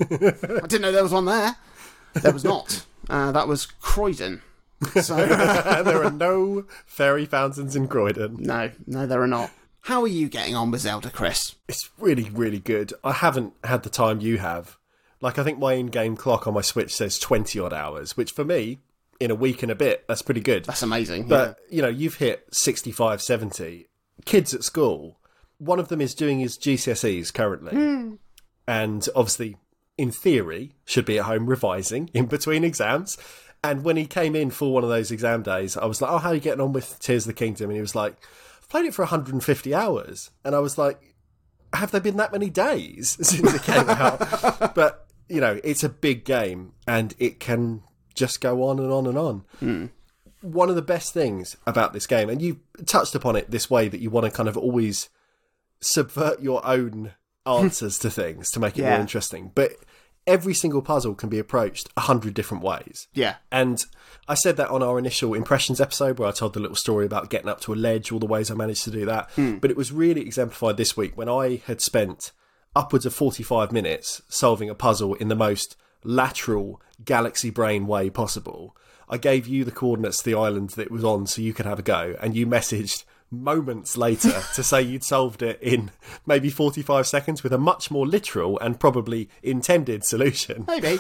didn't 0.10 0.82
know 0.82 0.91
there 0.91 1.02
was 1.04 1.13
one 1.13 1.24
there. 1.24 1.56
There 2.15 2.34
was 2.34 2.43
not. 2.43 2.86
Uh, 3.09 3.31
that 3.31 3.47
was 3.47 3.65
Croydon. 3.65 4.41
So 5.01 5.15
there 5.15 6.03
are 6.03 6.11
no 6.11 6.65
fairy 6.85 7.25
fountains 7.25 7.75
in 7.75 7.87
Croydon. 7.87 8.35
no, 8.39 8.71
no, 8.85 9.07
there 9.07 9.21
are 9.21 9.27
not. 9.27 9.49
How 9.81 10.01
are 10.01 10.07
you 10.07 10.27
getting 10.27 10.53
on 10.55 10.69
with 10.69 10.81
Zelda, 10.81 11.09
Chris? 11.09 11.55
It's 11.67 11.89
really, 11.97 12.29
really 12.29 12.59
good. 12.59 12.91
I 13.03 13.13
haven't 13.13 13.53
had 13.63 13.83
the 13.83 13.89
time 13.89 14.19
you 14.19 14.37
have. 14.39 14.77
Like, 15.21 15.39
I 15.39 15.43
think 15.43 15.59
my 15.59 15.73
in 15.73 15.87
game 15.87 16.15
clock 16.17 16.45
on 16.45 16.53
my 16.53 16.61
Switch 16.61 16.93
says 16.93 17.17
20 17.19 17.57
odd 17.59 17.71
hours, 17.73 18.17
which 18.17 18.31
for 18.31 18.43
me, 18.43 18.79
in 19.19 19.31
a 19.31 19.35
week 19.35 19.63
and 19.63 19.71
a 19.71 19.75
bit, 19.75 20.05
that's 20.07 20.21
pretty 20.21 20.41
good. 20.41 20.65
That's 20.65 20.83
amazing. 20.83 21.27
But, 21.27 21.57
you 21.69 21.81
know, 21.81 21.87
you've 21.87 22.15
hit 22.15 22.45
65, 22.51 23.21
70. 23.21 23.87
Kids 24.25 24.53
at 24.53 24.63
school, 24.63 25.19
one 25.57 25.79
of 25.79 25.87
them 25.87 26.01
is 26.01 26.13
doing 26.13 26.39
his 26.39 26.57
GCSEs 26.57 27.33
currently. 27.33 28.17
And 28.67 29.07
obviously, 29.15 29.57
in 29.97 30.12
theory, 30.12 30.73
should 30.86 31.05
be 31.05 31.19
at 31.19 31.25
home 31.25 31.45
revising 31.47 32.10
in 32.13 32.25
between 32.25 32.63
exams. 32.63 33.17
And 33.63 33.84
when 33.84 33.97
he 33.97 34.05
came 34.05 34.36
in 34.36 34.51
for 34.51 34.71
one 34.71 34.84
of 34.84 34.89
those 34.89 35.12
exam 35.12 35.41
days, 35.41 35.75
I 35.75 35.86
was 35.86 36.01
like, 36.01 36.12
Oh, 36.12 36.17
how 36.17 36.29
are 36.29 36.36
you 36.36 36.41
getting 36.41 36.62
on 36.62 36.73
with 36.73 36.99
Tears 36.99 37.23
of 37.23 37.27
the 37.27 37.34
Kingdom? 37.34 37.69
And 37.69 37.77
he 37.77 37.81
was 37.81 37.95
like, 37.95 38.15
I've 38.62 38.69
played 38.69 38.86
it 38.86 38.93
for 38.93 39.03
150 39.03 39.73
hours. 39.73 40.31
And 40.43 40.55
I 40.55 40.60
was 40.60 40.77
like, 40.77 41.15
Have 41.73 41.91
there 41.91 42.01
been 42.01 42.17
that 42.17 42.31
many 42.31 42.49
days 42.49 43.17
since 43.21 43.53
it 43.53 43.63
came 43.63 43.89
out? 43.89 44.19
but, 44.75 45.08
you 45.27 45.41
know, 45.41 45.60
it's 45.63 45.84
a 45.84 45.89
big 45.89 46.25
game 46.25 46.73
and 46.88 47.15
it 47.17 47.39
can 47.39 47.81
just 48.15 48.41
go 48.41 48.63
on 48.63 48.79
and 48.79 48.91
on 48.91 49.05
and 49.05 49.17
on 49.17 49.43
hmm. 49.60 49.86
one 50.41 50.69
of 50.69 50.75
the 50.75 50.81
best 50.81 51.13
things 51.13 51.58
about 51.67 51.93
this 51.93 52.08
game, 52.08 52.29
and 52.29 52.41
you 52.41 52.62
touched 52.86 53.13
upon 53.13 53.36
it 53.36 53.51
this 53.51 53.69
way 53.69 53.88
that 53.88 53.99
you 53.99 54.10
want 54.10 54.25
to 54.25 54.31
kind 54.31 54.49
of 54.49 54.58
always 54.58 55.10
subvert 55.81 56.41
your 56.41 56.65
own 56.65 57.12
answers 57.45 57.99
to 57.99 58.10
things 58.10 58.51
to 58.51 58.60
make 58.60 58.77
it 58.77 58.81
Yeah. 58.81 58.91
more 58.91 58.99
interesting. 59.01 59.51
But 59.55 59.73
every 60.27 60.53
single 60.55 60.81
puzzle 60.81 61.13
can 61.15 61.29
be 61.29 61.38
approached 61.39 61.88
a 61.95 62.01
hundred 62.01 62.34
different 62.34 62.63
ways. 62.63 63.08
yeah, 63.13 63.36
And 63.51 63.84
I 64.27 64.34
said 64.34 64.58
that 64.58 64.69
on 64.69 64.81
our 64.81 64.97
initial 64.97 65.36
impressions 65.36 65.79
episode 65.79 66.17
where 66.17 66.27
I 66.27 66.31
told 66.31 66.53
the 66.53 66.60
little 66.60 66.75
story 66.75 67.05
about 67.05 67.29
getting 67.29 67.47
up 67.47 67.62
to 67.62 67.73
a 67.73 67.75
ledge, 67.75 68.12
all 68.12 68.17
the 68.17 68.25
ways 68.25 68.49
I 68.49 68.55
managed 68.55 68.84
to 68.86 68.91
do 68.91 69.05
that. 69.05 69.29
Hmm. 69.36 69.58
But 69.58 69.69
it 69.69 69.77
was 69.77 69.91
really 69.91 70.21
exemplified 70.21 70.77
this 70.77 70.97
week 70.97 71.15
when 71.15 71.29
I 71.29 71.62
had 71.67 71.79
spent 71.79 72.31
upwards 72.75 73.05
of 73.05 73.13
45 73.13 73.71
minutes 73.71 74.23
solving 74.27 74.67
a 74.69 74.73
puzzle 74.75 75.13
in 75.13 75.27
the 75.27 75.36
most 75.36 75.77
lateral 76.03 76.81
galaxy 77.03 77.49
brain 77.49 77.86
way 77.88 78.10
possible. 78.10 78.75
I 79.08 79.17
gave 79.17 79.45
you 79.47 79.63
the 79.63 79.71
coordinates 79.71 80.17
to 80.17 80.23
the 80.25 80.36
island 80.36 80.71
that 80.71 80.88
it 80.88 80.91
was 80.91 81.03
on 81.03 81.27
so 81.27 81.41
you 81.41 81.53
could 81.53 81.67
have 81.67 81.77
a 81.79 81.84
go, 81.84 82.15
and 82.19 82.36
you 82.36 82.47
messaged 82.47 83.03
moments 83.31 83.97
later 83.97 84.41
to 84.53 84.63
say 84.63 84.81
you'd 84.81 85.03
solved 85.03 85.41
it 85.41 85.61
in 85.61 85.91
maybe 86.25 86.49
45 86.49 87.07
seconds 87.07 87.43
with 87.43 87.53
a 87.53 87.57
much 87.57 87.91
more 87.91 88.07
literal 88.07 88.59
and 88.59 88.79
probably 88.79 89.29
intended 89.43 90.03
solution. 90.03 90.65
Maybe. 90.67 90.99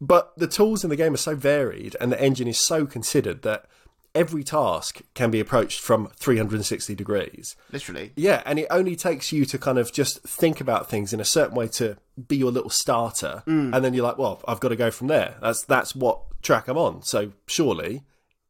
But 0.00 0.32
the 0.36 0.48
tools 0.48 0.84
in 0.84 0.90
the 0.90 0.96
game 0.96 1.14
are 1.14 1.18
so 1.18 1.34
varied 1.34 1.96
and 2.00 2.10
the 2.12 2.20
engine 2.20 2.48
is 2.48 2.58
so 2.58 2.86
considered 2.86 3.42
that 3.42 3.66
every 4.14 4.44
task 4.44 5.02
can 5.14 5.30
be 5.30 5.40
approached 5.40 5.80
from 5.80 6.08
360 6.16 6.94
degrees. 6.94 7.56
Literally. 7.72 8.12
Yeah, 8.16 8.42
and 8.46 8.58
it 8.58 8.66
only 8.70 8.96
takes 8.96 9.32
you 9.32 9.44
to 9.46 9.58
kind 9.58 9.78
of 9.78 9.92
just 9.92 10.22
think 10.22 10.60
about 10.60 10.88
things 10.88 11.12
in 11.12 11.20
a 11.20 11.24
certain 11.24 11.56
way 11.56 11.68
to 11.68 11.96
be 12.28 12.36
your 12.36 12.52
little 12.52 12.70
starter, 12.70 13.42
mm. 13.46 13.74
and 13.74 13.84
then 13.84 13.92
you're 13.94 14.04
like, 14.04 14.18
well, 14.18 14.40
I've 14.46 14.60
got 14.60 14.68
to 14.68 14.76
go 14.76 14.90
from 14.90 15.08
there. 15.08 15.36
That's 15.42 15.64
that's 15.64 15.94
what 15.94 16.20
track 16.42 16.68
I'm 16.68 16.78
on. 16.78 17.02
So 17.02 17.32
surely 17.46 18.02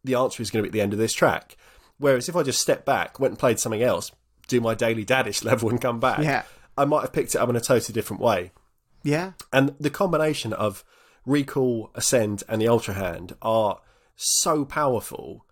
the 0.03 0.15
answer 0.15 0.43
is 0.43 0.51
going 0.51 0.65
to 0.65 0.71
be 0.71 0.71
at 0.71 0.73
the 0.73 0.83
end 0.83 0.93
of 0.93 0.99
this 0.99 1.15
track. 1.15 1.57
Whereas 1.99 2.29
if 2.29 2.37
I 2.37 2.43
just 2.43 2.61
step 2.61 2.85
back, 2.85 3.19
went 3.21 3.33
and 3.33 3.39
played 3.39 3.59
something 3.61 3.83
else, 3.83 4.11
do 4.49 4.61
my 4.61 4.75
daily 4.75 5.05
Dadish 5.05 5.45
level, 5.51 5.69
and 5.71 5.81
come 5.81 6.01
back, 6.01 6.19
Yeah. 6.21 6.43
I 6.77 6.85
might 6.85 7.03
have 7.03 7.13
picked 7.13 7.35
it 7.35 7.39
up 7.39 7.49
in 7.49 7.57
a 7.57 7.61
totally 7.61 7.93
different 7.95 8.21
way. 8.23 8.51
Yeah. 9.03 9.33
And 9.53 9.75
the 9.79 9.91
combination 9.91 10.53
of 10.53 10.85
Recall, 11.25 11.91
Ascend, 11.95 12.43
and 12.49 12.61
the 12.61 12.69
Ultra 12.69 12.95
Hand 12.95 13.35
are 13.43 13.81
so 14.17 14.65
powerful 14.65 15.47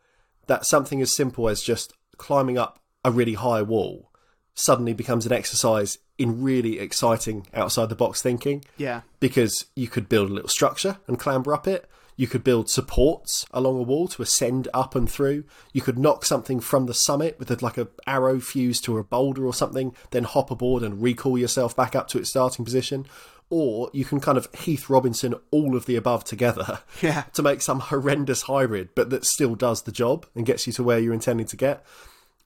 that 0.46 0.66
something 0.66 1.00
as 1.00 1.12
simple 1.14 1.48
as 1.48 1.62
just 1.62 1.92
climbing 2.16 2.58
up 2.58 2.80
a 3.04 3.10
really 3.10 3.34
high 3.34 3.62
wall 3.62 4.10
suddenly 4.54 4.92
becomes 4.92 5.24
an 5.26 5.32
exercise 5.32 5.98
in 6.18 6.42
really 6.42 6.78
exciting 6.78 7.46
outside 7.54 7.88
the 7.88 7.94
box 7.94 8.20
thinking 8.20 8.64
Yeah. 8.76 9.00
because 9.18 9.64
you 9.74 9.88
could 9.88 10.08
build 10.08 10.30
a 10.30 10.34
little 10.34 10.48
structure 10.48 10.98
and 11.06 11.18
clamber 11.18 11.54
up 11.54 11.66
it. 11.66 11.88
You 12.16 12.26
could 12.26 12.44
build 12.44 12.68
supports 12.68 13.46
along 13.52 13.78
a 13.78 13.82
wall 13.82 14.06
to 14.08 14.22
ascend 14.22 14.68
up 14.74 14.94
and 14.94 15.10
through. 15.10 15.44
You 15.72 15.80
could 15.80 15.98
knock 15.98 16.24
something 16.24 16.60
from 16.60 16.86
the 16.86 16.94
summit 16.94 17.38
with 17.38 17.50
a, 17.50 17.64
like 17.64 17.78
a 17.78 17.88
arrow 18.06 18.38
fused 18.40 18.84
to 18.84 18.98
a 18.98 19.04
boulder 19.04 19.46
or 19.46 19.54
something, 19.54 19.94
then 20.10 20.24
hop 20.24 20.50
aboard 20.50 20.82
and 20.82 21.02
recall 21.02 21.38
yourself 21.38 21.74
back 21.74 21.96
up 21.96 22.08
to 22.08 22.18
its 22.18 22.30
starting 22.30 22.64
position. 22.64 23.06
Or 23.50 23.90
you 23.92 24.04
can 24.04 24.20
kind 24.20 24.38
of 24.38 24.48
Heath 24.54 24.88
Robinson 24.88 25.34
all 25.50 25.76
of 25.76 25.84
the 25.86 25.96
above 25.96 26.24
together 26.24 26.80
Yeah. 27.02 27.24
to 27.34 27.42
make 27.42 27.60
some 27.60 27.80
horrendous 27.80 28.42
hybrid, 28.42 28.90
but 28.94 29.10
that 29.10 29.24
still 29.26 29.54
does 29.54 29.82
the 29.82 29.92
job 29.92 30.26
and 30.34 30.46
gets 30.46 30.66
you 30.66 30.72
to 30.74 30.82
where 30.82 30.98
you're 30.98 31.12
intending 31.12 31.46
to 31.46 31.56
get 31.56 31.84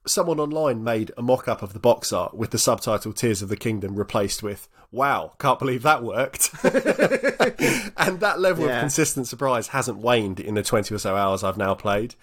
someone 0.06 0.38
online 0.40 0.82
made 0.84 1.10
a 1.16 1.22
mock 1.22 1.48
up 1.48 1.62
of 1.62 1.72
the 1.72 1.78
box 1.78 2.12
art 2.12 2.34
with 2.34 2.50
the 2.50 2.58
subtitle 2.58 3.12
Tears 3.12 3.42
of 3.42 3.48
the 3.48 3.56
Kingdom 3.56 3.96
replaced 3.96 4.42
with 4.42 4.68
Wow, 4.92 5.32
can't 5.40 5.58
believe 5.58 5.82
that 5.82 6.02
worked. 6.04 6.50
and 6.64 8.20
that 8.20 8.36
level 8.38 8.66
Yeah. 8.66 8.76
of 8.76 8.80
consistent 8.80 9.26
surprise 9.26 9.68
hasn't 9.68 9.98
waned 9.98 10.38
in 10.40 10.54
the 10.54 10.62
20 10.62 10.94
or 10.94 10.98
so 10.98 11.16
hours 11.16 11.42
I've 11.42 11.56
now 11.58 11.74
played. 11.74 12.14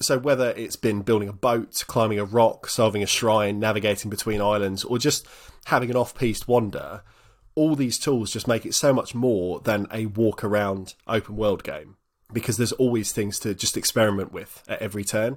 So 0.00 0.18
whether 0.18 0.50
it's 0.56 0.76
been 0.76 1.02
building 1.02 1.28
a 1.28 1.32
boat, 1.32 1.82
climbing 1.86 2.18
a 2.18 2.24
rock, 2.24 2.68
solving 2.68 3.02
a 3.02 3.06
shrine, 3.06 3.58
navigating 3.58 4.10
between 4.10 4.42
islands, 4.42 4.84
or 4.84 4.98
just 4.98 5.26
having 5.66 5.90
an 5.90 5.96
off-piste 5.96 6.46
wander, 6.48 7.02
all 7.54 7.74
these 7.76 7.98
tools 7.98 8.30
just 8.30 8.46
make 8.48 8.66
it 8.66 8.74
so 8.74 8.92
much 8.92 9.14
more 9.14 9.60
than 9.60 9.86
a 9.90 10.06
walk 10.06 10.44
around 10.44 10.94
open 11.06 11.36
world 11.36 11.64
game 11.64 11.96
because 12.32 12.56
there's 12.58 12.72
always 12.72 13.12
things 13.12 13.38
to 13.38 13.54
just 13.54 13.76
experiment 13.76 14.32
with 14.32 14.62
at 14.68 14.82
every 14.82 15.04
turn 15.04 15.36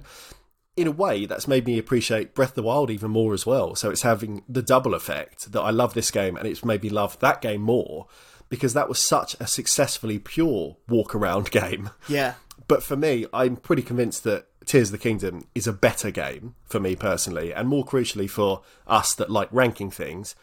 in 0.76 0.86
a 0.86 0.92
way, 0.92 1.26
that's 1.26 1.48
made 1.48 1.66
me 1.66 1.78
appreciate 1.78 2.34
Breath 2.34 2.50
of 2.50 2.54
the 2.56 2.62
Wild 2.62 2.90
even 2.90 3.10
more 3.10 3.34
as 3.34 3.44
well. 3.44 3.74
So 3.74 3.90
it's 3.90 4.02
having 4.02 4.42
the 4.48 4.62
double 4.62 4.94
effect 4.94 5.52
that 5.52 5.60
I 5.60 5.70
love 5.70 5.94
this 5.94 6.10
game 6.10 6.36
and 6.36 6.46
it's 6.46 6.64
made 6.64 6.82
me 6.82 6.88
love 6.88 7.18
that 7.20 7.40
game 7.42 7.60
more 7.60 8.06
because 8.48 8.72
that 8.74 8.88
was 8.88 8.98
such 8.98 9.36
a 9.40 9.46
successfully 9.46 10.18
pure 10.18 10.76
walk 10.88 11.14
around 11.14 11.50
game. 11.50 11.90
Yeah. 12.08 12.34
But 12.68 12.82
for 12.82 12.96
me, 12.96 13.26
I'm 13.32 13.56
pretty 13.56 13.82
convinced 13.82 14.24
that 14.24 14.46
Tears 14.64 14.88
of 14.88 14.92
the 14.92 14.98
Kingdom 14.98 15.46
is 15.54 15.66
a 15.66 15.72
better 15.72 16.10
game 16.10 16.54
for 16.66 16.78
me 16.78 16.94
personally, 16.94 17.52
and 17.52 17.66
more 17.68 17.84
crucially 17.84 18.28
for 18.30 18.62
us 18.86 19.14
that 19.14 19.30
like 19.30 19.48
ranking 19.50 19.90
things. 19.90 20.36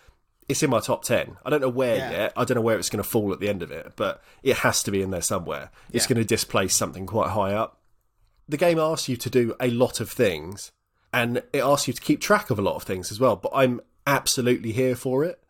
It's 0.49 0.63
in 0.63 0.69
my 0.69 0.79
top 0.79 1.03
10. 1.05 1.37
I 1.45 1.49
don't 1.49 1.61
know 1.61 1.69
where 1.69 1.97
Yeah. 1.97 2.11
yet. 2.11 2.33
I 2.35 2.43
don't 2.43 2.55
know 2.55 2.61
where 2.61 2.77
it's 2.77 2.89
going 2.89 3.03
to 3.03 3.09
fall 3.09 3.31
at 3.31 3.39
the 3.39 3.47
end 3.49 3.61
of 3.61 3.71
it, 3.71 3.93
but 3.95 4.21
it 4.43 4.57
has 4.57 4.81
to 4.83 4.91
be 4.91 5.01
in 5.01 5.11
there 5.11 5.21
somewhere. 5.21 5.71
It's 5.93 6.07
going 6.07 6.17
to 6.17 6.25
displace 6.25 6.75
something 6.75 7.05
quite 7.05 7.29
high 7.29 7.53
up 7.53 7.79
the 8.49 8.57
game 8.57 8.79
asks 8.79 9.10
you 9.10 9.17
to 9.17 9.29
do 9.29 9.55
a 9.60 9.69
lot 9.69 9.99
of 9.99 10.10
things 10.10 10.71
and 11.13 11.38
it 11.53 11.60
asks 11.60 11.88
you 11.88 11.93
to 11.93 12.01
keep 12.01 12.19
track 12.21 12.49
of 12.49 12.60
a 12.60 12.62
lot 12.62 12.75
of 12.75 12.83
things 12.83 13.12
as 13.12 13.19
well 13.19 13.36
but 13.36 13.51
i'm 13.53 13.81
absolutely 14.05 14.71
here 14.71 14.95
for 14.95 15.23
it 15.23 15.41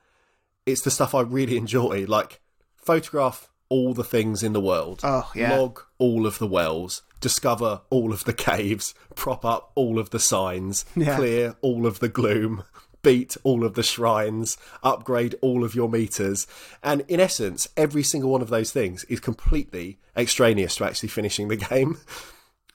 it's 0.65 0.81
the 0.81 0.91
stuff 0.91 1.13
i 1.15 1.21
really 1.21 1.57
enjoy 1.63 2.05
like 2.07 2.39
photograph 2.75 3.49
all 3.69 3.93
the 3.93 4.03
things 4.03 4.43
in 4.43 4.53
the 4.53 4.61
world 4.61 5.01
Oh, 5.03 5.29
yeah. 5.35 5.57
log 5.57 5.81
all 5.97 6.25
of 6.25 6.39
the 6.39 6.47
wells 6.47 7.01
discover 7.19 7.81
all 7.89 8.13
of 8.13 8.23
the 8.23 8.33
caves 8.33 8.93
prop 9.15 9.43
up 9.43 9.71
all 9.75 9.99
of 9.99 10.11
the 10.11 10.19
signs 10.19 10.85
Yeah. 10.95 11.15
clear 11.17 11.55
all 11.61 11.85
of 11.85 11.99
the 11.99 12.07
gloom 12.09 12.63
beat 13.03 13.35
all 13.43 13.63
of 13.65 13.73
the 13.75 13.83
shrines 13.83 14.57
upgrade 14.83 15.35
all 15.41 15.63
of 15.63 15.75
your 15.75 15.89
meters 15.89 16.47
and 16.83 17.03
in 17.07 17.19
essence 17.19 17.67
every 17.75 18.03
single 18.03 18.29
one 18.31 18.41
of 18.41 18.49
those 18.49 18.71
things 18.71 19.03
is 19.05 19.19
completely 19.19 19.97
extraneous 20.15 20.75
to 20.75 20.85
actually 20.85 21.09
finishing 21.09 21.47
the 21.47 21.55
game 21.69 21.97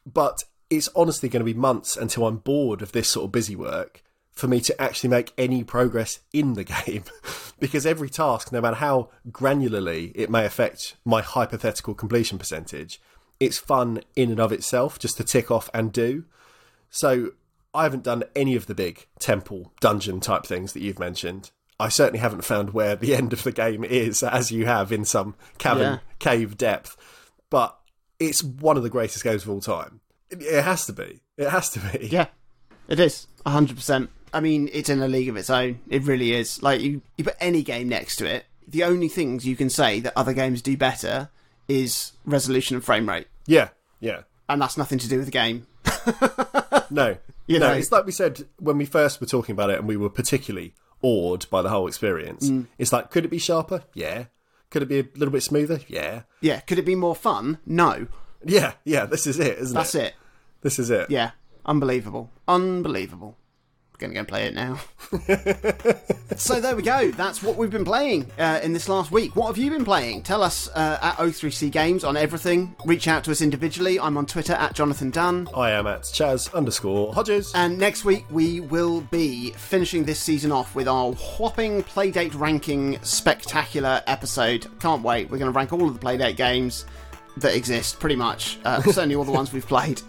but 0.06 0.42
it's 0.70 0.88
honestly 0.96 1.28
going 1.28 1.44
to 1.44 1.52
be 1.52 1.58
months 1.58 1.96
until 1.96 2.26
I'm 2.26 2.38
bored 2.38 2.82
of 2.82 2.92
this 2.92 3.08
sort 3.08 3.26
of 3.26 3.32
busy 3.32 3.54
work 3.56 4.02
for 4.32 4.48
me 4.48 4.60
to 4.60 4.80
actually 4.80 5.10
make 5.10 5.32
any 5.36 5.62
progress 5.62 6.20
in 6.32 6.54
the 6.54 6.64
game. 6.86 7.04
because 7.60 7.84
every 7.84 8.08
task, 8.08 8.50
no 8.52 8.60
matter 8.60 8.76
how 8.76 9.10
granularly 9.30 10.12
it 10.14 10.30
may 10.30 10.44
affect 10.46 10.96
my 11.04 11.20
hypothetical 11.20 11.94
completion 11.94 12.38
percentage, 12.38 13.00
it's 13.38 13.58
fun 13.58 14.00
in 14.16 14.30
and 14.30 14.40
of 14.40 14.52
itself 14.52 14.98
just 14.98 15.16
to 15.18 15.24
tick 15.24 15.50
off 15.50 15.68
and 15.74 15.92
do. 15.92 16.24
So 16.88 17.32
I 17.74 17.82
haven't 17.82 18.04
done 18.04 18.24
any 18.34 18.54
of 18.56 18.66
the 18.66 18.74
big 18.74 19.06
temple 19.18 19.72
dungeon 19.80 20.20
type 20.20 20.46
things 20.46 20.72
that 20.72 20.80
you've 20.82 20.98
mentioned. 20.98 21.50
I 21.78 21.88
certainly 21.88 22.20
haven't 22.20 22.44
found 22.44 22.70
where 22.72 22.96
the 22.96 23.14
end 23.16 23.32
of 23.34 23.42
the 23.42 23.52
game 23.52 23.84
is, 23.84 24.22
as 24.22 24.50
you 24.50 24.64
have 24.66 24.92
in 24.92 25.04
some 25.04 25.34
cavern 25.58 25.82
Yeah. 25.94 25.98
cave 26.18 26.56
depth. 26.56 26.96
But 27.50 27.76
it's 28.28 28.42
one 28.42 28.76
of 28.76 28.82
the 28.82 28.90
greatest 28.90 29.22
games 29.24 29.42
of 29.44 29.50
all 29.50 29.60
time. 29.60 30.00
It, 30.30 30.42
it 30.42 30.64
has 30.64 30.86
to 30.86 30.92
be. 30.92 31.20
It 31.36 31.48
has 31.48 31.70
to 31.70 31.80
be. 31.80 32.06
Yeah, 32.08 32.26
it 32.88 32.98
is 33.00 33.26
hundred 33.46 33.76
percent. 33.76 34.10
I 34.34 34.40
mean, 34.40 34.70
it's 34.72 34.88
in 34.88 35.02
a 35.02 35.08
league 35.08 35.28
of 35.28 35.36
its 35.36 35.50
own. 35.50 35.80
It 35.88 36.04
really 36.04 36.32
is. 36.32 36.62
Like 36.62 36.80
you, 36.80 37.02
you 37.18 37.24
put 37.24 37.36
any 37.40 37.62
game 37.62 37.88
next 37.88 38.16
to 38.16 38.26
it. 38.26 38.46
The 38.66 38.84
only 38.84 39.08
things 39.08 39.44
you 39.46 39.56
can 39.56 39.68
say 39.68 40.00
that 40.00 40.12
other 40.16 40.32
games 40.32 40.62
do 40.62 40.76
better 40.76 41.28
is 41.68 42.12
resolution 42.24 42.76
and 42.76 42.84
frame 42.84 43.08
rate, 43.08 43.26
Yeah. 43.46 43.68
Yeah. 44.00 44.22
and 44.48 44.60
that's 44.62 44.76
nothing 44.78 44.98
to 45.00 45.08
do 45.08 45.16
with 45.18 45.26
the 45.26 45.32
game. 45.32 45.66
No. 46.90 47.16
You 47.48 47.58
no, 47.58 47.68
know- 47.68 47.74
it's 47.74 47.90
like 47.90 48.06
we 48.06 48.12
said 48.12 48.46
when 48.60 48.78
we 48.78 48.84
first 48.86 49.20
were 49.20 49.26
talking 49.26 49.52
about 49.52 49.68
it 49.70 49.78
and 49.80 49.88
we 49.88 49.96
were 49.96 50.08
particularly 50.08 50.74
awed 51.02 51.50
by 51.50 51.60
the 51.60 51.68
whole 51.70 51.88
experience. 51.88 52.48
Mm. 52.48 52.66
It's 52.78 52.92
like, 52.92 53.10
could 53.10 53.24
it 53.24 53.28
be 53.32 53.38
sharper? 53.38 53.82
Yeah. 53.94 54.26
Could 54.72 54.82
it 54.82 54.88
be 54.88 55.00
a 55.00 55.06
little 55.16 55.30
bit 55.30 55.42
smoother? 55.42 55.80
Yeah. 55.86 56.22
Yeah, 56.40 56.60
could 56.60 56.78
it 56.78 56.86
be 56.86 56.94
more 56.94 57.14
fun? 57.14 57.58
No, 57.66 58.06
Yeah. 58.42 58.72
Yeah. 58.84 59.04
This 59.04 59.26
is 59.26 59.38
it, 59.38 59.58
isn't 59.58 59.74
that's 59.76 59.94
it? 59.94 59.98
That's 59.98 60.08
it. 60.08 60.14
This 60.62 60.78
is 60.78 60.88
it. 60.90 61.10
Yeah, 61.10 61.32
unbelievable, 61.66 62.30
unbelievable. 62.48 63.36
Gonna 64.02 64.14
go 64.14 64.18
and 64.18 64.28
play 64.28 64.46
it 64.46 64.54
now. 64.54 64.80
so 66.36 66.60
there 66.60 66.74
we 66.74 66.82
go. 66.82 67.12
That's 67.12 67.40
what 67.40 67.56
we've 67.56 67.70
been 67.70 67.84
playing 67.84 68.28
uh, 68.36 68.58
in 68.60 68.72
this 68.72 68.88
last 68.88 69.12
week. 69.12 69.36
What 69.36 69.46
have 69.46 69.58
you 69.58 69.70
been 69.70 69.84
playing? 69.84 70.24
Tell 70.24 70.42
us 70.42 70.68
uh, 70.74 70.98
at 71.00 71.18
O3C 71.18 71.70
Games 71.70 72.02
on 72.02 72.16
everything. 72.16 72.74
Reach 72.84 73.06
out 73.06 73.22
to 73.24 73.30
us 73.30 73.40
individually. 73.40 74.00
I'm 74.00 74.16
on 74.16 74.26
Twitter 74.26 74.54
at 74.54 74.74
Jonathan 74.74 75.10
Dunn. 75.10 75.48
I 75.54 75.70
am 75.70 75.86
at 75.86 76.10
Chas 76.12 76.52
underscore 76.52 77.14
Hodges. 77.14 77.52
And 77.54 77.78
next 77.78 78.04
week 78.04 78.24
we 78.28 78.58
will 78.58 79.02
be 79.02 79.52
finishing 79.52 80.02
this 80.02 80.18
season 80.18 80.50
off 80.50 80.74
with 80.74 80.88
our 80.88 81.12
whopping 81.12 81.84
Playdate 81.84 82.36
ranking 82.36 82.98
spectacular 83.02 84.02
episode. 84.08 84.66
Can't 84.80 85.04
wait. 85.04 85.30
We're 85.30 85.38
going 85.38 85.52
to 85.52 85.56
rank 85.56 85.72
all 85.72 85.86
of 85.86 85.94
the 85.94 86.04
Playdate 86.04 86.34
games 86.34 86.86
that 87.38 87.54
exist, 87.54 88.00
pretty 88.00 88.16
much. 88.16 88.58
Uh, 88.64 88.82
certainly 88.82 89.14
all 89.14 89.24
the 89.24 89.32
ones 89.32 89.52
we've 89.52 89.66
played. 89.66 90.02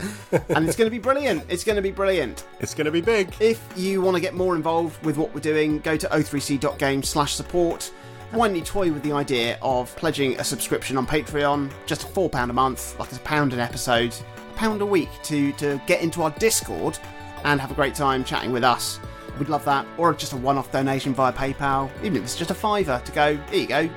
And 0.50 0.68
it's 0.68 0.76
going 0.76 0.88
to 0.88 0.92
be 0.92 1.00
brilliant. 1.00 1.44
It's 1.50 1.64
going 1.64 1.76
to 1.76 1.82
be 1.82 1.92
brilliant. 1.92 2.46
It's 2.60 2.74
going 2.74 2.86
to 2.86 2.92
be 2.92 3.02
big. 3.02 3.34
If 3.40 3.62
you 3.76 4.02
want 4.02 4.16
to 4.16 4.22
get 4.22 4.34
more 4.34 4.56
involved 4.56 5.04
with 5.06 5.18
what 5.18 5.34
we're 5.34 5.42
doing, 5.42 5.80
go 5.80 5.98
to 5.98 6.08
o3c.game 6.08 7.04
slash 7.04 7.36
support. 7.36 7.92
Why 8.32 8.48
don't 8.48 8.56
you 8.56 8.64
toy 8.64 8.92
with 8.92 9.04
the 9.04 9.12
idea 9.12 9.60
of 9.62 9.96
pledging 9.96 10.40
a 10.40 10.44
subscription 10.44 10.98
on 10.98 11.06
Patreon, 11.06 11.72
just 11.86 12.08
£4 12.14 12.50
a 12.50 12.54
month, 12.54 12.98
like 13.00 13.12
a 13.12 13.20
pound 13.20 13.54
an 13.54 13.60
episode, 13.60 14.16
a 14.52 14.58
pound 14.58 14.82
a 14.82 14.86
week 14.86 15.10
to, 15.24 15.52
to 15.54 15.80
get 15.86 16.02
into 16.02 16.24
our 16.24 16.32
Discord 16.32 16.98
and 17.44 17.62
have 17.62 17.70
a 17.70 17.76
great 17.76 17.94
time 17.94 18.24
chatting 18.24 18.52
with 18.52 18.64
us. 18.64 19.00
We'd 19.38 19.50
love 19.50 19.66
that. 19.66 19.86
Or 19.98 20.14
just 20.14 20.34
a 20.34 20.38
one 20.38 20.58
off 20.58 20.72
donation 20.72 21.14
via 21.14 21.32
PayPal, 21.34 21.92
even 22.00 22.18
if 22.18 22.24
it's 22.24 22.36
just 22.36 22.52
a 22.52 22.56
fiver 22.56 23.02
to 23.04 23.12
go, 23.12 23.38
here 23.52 23.62
you 23.62 23.68
go. 23.68 23.90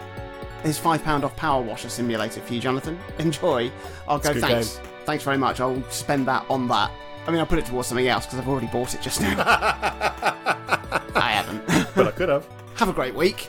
Here's 0.63 0.81
£5 0.81 1.23
off 1.23 1.37
Power 1.37 1.63
Washer 1.63 1.89
Simulator 1.89 2.41
for 2.41 2.55
you, 2.55 2.61
Jonathan. 2.61 2.99
Enjoy. 3.19 3.71
I'll 4.09 4.19
go, 4.19 4.33
thanks. 4.33 4.77
game. 4.77 4.87
Thanks 5.05 5.23
very 5.25 5.39
much. 5.39 5.61
I'll 5.61 5.83
spend 5.91 6.27
that 6.27 6.45
on 6.51 6.67
that. 6.69 6.91
I 7.27 7.31
mean, 7.31 7.41
I'll 7.41 7.47
put 7.47 7.59
it 7.59 7.67
towards 7.67 7.89
something 7.89 8.07
else 8.09 8.27
because 8.27 8.39
I've 8.39 8.49
already 8.49 8.69
bought 8.69 8.95
it 8.95 9.01
just 9.03 9.21
now. 9.21 9.35
I 11.15 11.31
haven't. 11.33 11.65
But 11.95 12.09
I 12.09 12.11
could 12.13 12.29
have. 12.29 12.47
Have 12.77 12.91
a 12.91 12.93
great 12.93 13.15
week. 13.15 13.49